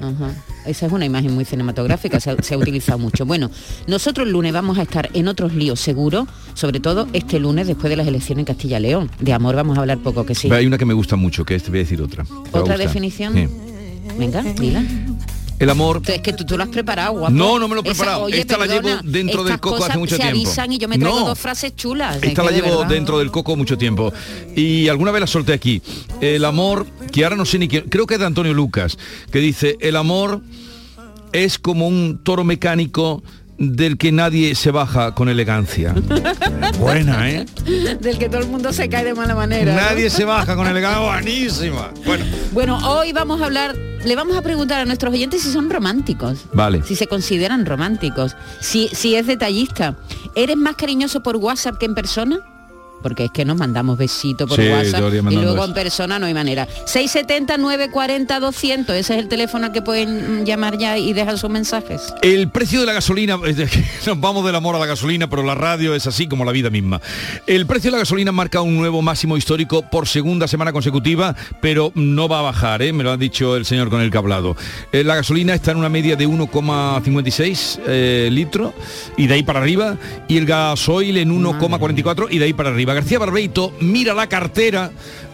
[0.01, 0.33] Ajá.
[0.67, 3.27] Esa es una imagen muy cinematográfica, se ha, se ha utilizado mucho.
[3.27, 3.51] Bueno,
[3.87, 7.91] nosotros el lunes vamos a estar en otros líos seguro, sobre todo este lunes después
[7.91, 9.11] de las elecciones en Castilla y León.
[9.21, 10.51] De amor vamos a hablar poco que sí.
[10.51, 12.25] Hay una que me gusta mucho, que este voy a decir otra.
[12.53, 13.35] ¿Otra definición?
[13.35, 13.49] Sí.
[14.19, 14.83] Venga, dila.
[15.61, 17.33] El amor Es que tú, tú lo has preparado, guapo.
[17.35, 18.23] No, no me lo he Esa- preparado.
[18.25, 20.37] oye, Esta la llevo dentro del coco hace mucho se tiempo.
[20.39, 21.27] avisan y yo me traigo No.
[21.27, 22.17] dos frases chulas.
[22.17, 22.89] es Esta la de llevo verdad.
[22.89, 24.13] dentro del coco mucho tiempo.
[24.57, 25.83] Y alguna vez la solté aquí.
[26.21, 28.97] El amor, que ahora no sé ni quién, creo que es de Antonio Lucas,
[29.31, 30.41] que dice, el amor
[31.33, 33.23] es como un toro mecánico
[33.61, 35.95] del que nadie se baja con elegancia.
[36.79, 37.47] Buena, ¿eh?
[38.01, 39.75] Del que todo el mundo se cae de mala manera.
[39.75, 39.81] ¿no?
[39.81, 41.01] Nadie se baja con elegancia.
[41.01, 41.91] Buenísima.
[42.07, 45.69] Bueno, Bueno, hoy vamos a hablar, le vamos a preguntar a nuestros oyentes si son
[45.69, 46.47] románticos.
[46.55, 46.83] vale.
[46.85, 49.95] Si se consideran románticos, si, si es detallista.
[50.35, 52.39] ¿Eres más cariñoso por WhatsApp que en persona?
[53.03, 56.35] Porque es que nos mandamos besitos por Sí, WhatsApp y luego en persona no hay
[56.35, 56.67] manera.
[56.87, 61.51] 670 940 200, ese es el teléfono al que pueden llamar ya y dejar sus
[61.51, 62.15] mensajes.
[62.23, 63.39] El precio de la gasolina,
[64.07, 66.71] nos vamos del amor a la gasolina, pero la radio es así como la vida
[66.71, 67.01] misma.
[67.47, 71.93] El precio de la gasolina marca un nuevo máximo histórico por segunda semana consecutiva, pero
[71.95, 72.93] no va a bajar, ¿eh?
[72.93, 74.57] me lo ha dicho el señor con el que ha hablado.
[74.93, 78.73] Eh, la gasolina está en una media de 1,56 eh, litros
[79.17, 79.97] y de ahí para arriba,
[80.29, 82.90] y el gasoil en 1,44 y de ahí para arriba.
[82.95, 84.91] García Barbeito mira la cartera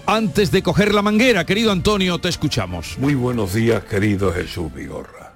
[0.06, 1.44] antes de coger la manguera.
[1.44, 2.96] Querido Antonio, te escuchamos.
[2.98, 5.34] Muy buenos días, querido Jesús Vigorra.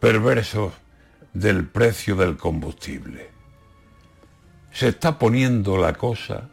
[0.00, 0.72] Perversos
[1.32, 3.30] del precio del combustible.
[4.72, 6.48] Se está poniendo la cosa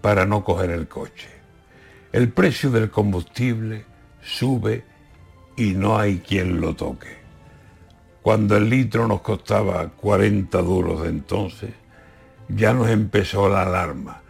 [0.00, 1.28] para no coger el coche.
[2.12, 3.86] El precio del combustible
[4.22, 4.84] sube
[5.56, 7.22] y no hay quien lo toque.
[8.22, 11.70] Cuando el litro nos costaba 40 duros de entonces,
[12.48, 14.21] ya nos empezó la alarma,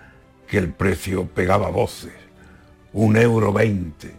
[0.53, 2.13] que el precio pegaba voces.
[2.93, 4.15] Un euro veinte.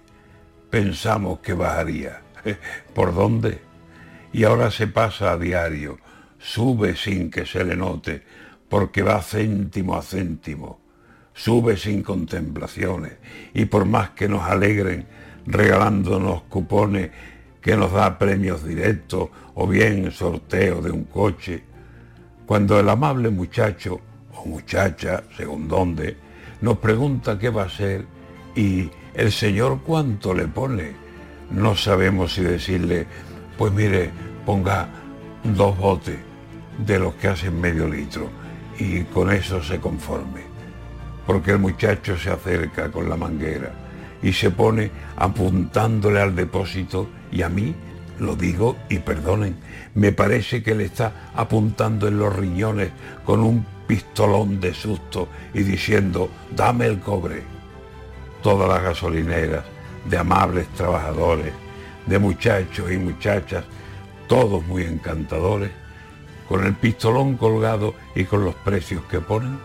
[0.67, 2.23] Pensamos que bajaría.
[2.95, 3.61] ¿Por dónde?
[4.31, 5.99] Y ahora se pasa a diario,
[6.39, 8.23] sube sin que se le note,
[8.67, 10.79] porque va céntimo a céntimo,
[11.35, 13.13] sube sin contemplaciones,
[13.53, 15.05] y por más que nos alegren
[15.45, 17.11] regalándonos cupones
[17.61, 21.63] que nos da premios directos o bien sorteo de un coche,
[22.47, 24.01] cuando el amable muchacho
[24.35, 26.22] o muchacha, según dónde,
[26.63, 28.05] nos pregunta qué va a ser
[28.55, 30.93] y el Señor cuánto le pone,
[31.51, 33.05] no sabemos si decirle,
[33.57, 34.11] pues mire,
[34.45, 34.87] ponga
[35.43, 36.15] dos botes
[36.77, 38.29] de los que hacen medio litro
[38.79, 40.43] y con eso se conforme.
[41.27, 43.73] Porque el muchacho se acerca con la manguera
[44.21, 47.75] y se pone apuntándole al depósito y a mí,
[48.19, 49.57] lo digo y perdonen,
[49.95, 52.91] me parece que le está apuntando en los riñones
[53.25, 57.43] con un pistolón de susto y diciendo, dame el cobre.
[58.41, 59.63] Todas las gasolineras,
[60.05, 61.53] de amables trabajadores,
[62.05, 63.63] de muchachos y muchachas,
[64.27, 65.71] todos muy encantadores,
[66.47, 69.59] con el pistolón colgado y con los precios que ponen,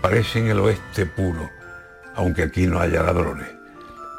[0.00, 1.48] parecen el oeste puro,
[2.16, 3.48] aunque aquí no haya ladrones,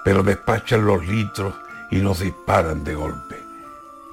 [0.05, 1.53] pero despachan los litros
[1.89, 3.35] y nos disparan de golpe.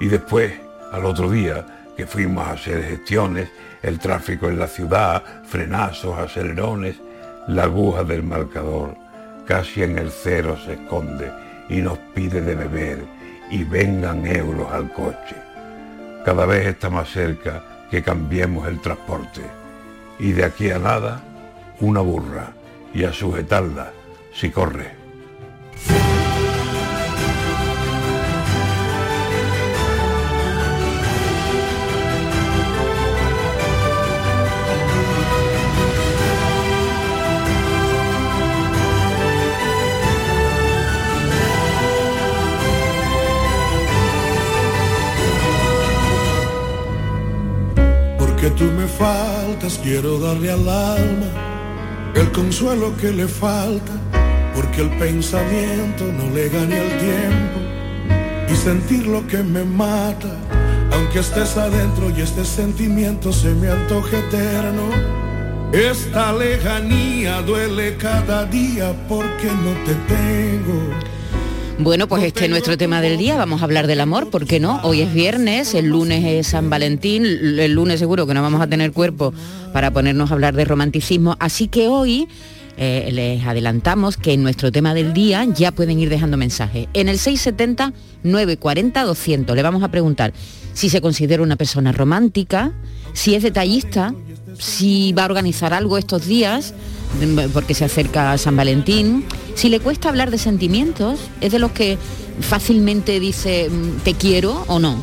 [0.01, 0.53] Y después,
[0.93, 3.51] al otro día, que fuimos a hacer gestiones,
[3.83, 6.97] el tráfico en la ciudad, frenazos, acelerones,
[7.49, 8.97] la aguja del marcador
[9.49, 11.33] casi en el cero se esconde
[11.71, 12.99] y nos pide de beber
[13.51, 15.37] y vengan euros al coche.
[16.23, 19.41] Cada vez está más cerca que cambiemos el transporte.
[20.19, 21.23] Y de aquí a nada,
[21.81, 22.53] una burra
[22.93, 23.93] y a sujetarla
[24.35, 24.98] si corre.
[48.49, 51.27] Porque tú me faltas, quiero darle al alma
[52.15, 53.93] el consuelo que le falta,
[54.55, 60.35] porque el pensamiento no le gane el tiempo y sentir lo que me mata,
[60.93, 64.89] aunque estés adentro y este sentimiento se me antoje eterno.
[65.73, 71.18] Esta lejanía duele cada día porque no te tengo.
[71.81, 73.37] Bueno, pues este es nuestro tema del día.
[73.37, 74.81] Vamos a hablar del amor, ¿por qué no?
[74.83, 78.67] Hoy es viernes, el lunes es San Valentín, el lunes seguro que no vamos a
[78.67, 79.33] tener cuerpo
[79.73, 81.37] para ponernos a hablar de romanticismo.
[81.39, 82.27] Así que hoy
[82.77, 86.89] eh, les adelantamos que en nuestro tema del día ya pueden ir dejando mensajes.
[86.95, 87.93] En el 670
[88.25, 90.33] 940 200 le vamos a preguntar
[90.75, 92.73] si se considera una persona romántica,
[93.13, 94.15] si es detallista,
[94.59, 96.75] si va a organizar algo estos días
[97.53, 101.73] porque se acerca a San Valentín, si le cuesta hablar de sentimientos, es de los
[101.73, 101.99] que
[102.41, 104.97] fácilmente dice mm, te quiero o no.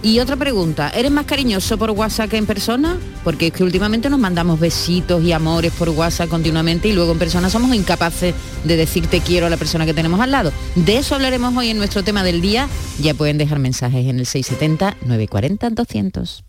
[0.00, 2.96] Y otra pregunta, ¿eres más cariñoso por WhatsApp que en persona?
[3.24, 7.18] Porque es que últimamente nos mandamos besitos y amores por WhatsApp continuamente y luego en
[7.18, 10.52] persona somos incapaces de decir te quiero a la persona que tenemos al lado.
[10.76, 12.68] De eso hablaremos hoy en nuestro tema del día.
[13.00, 16.47] Ya pueden dejar mensajes en el 670 940 200.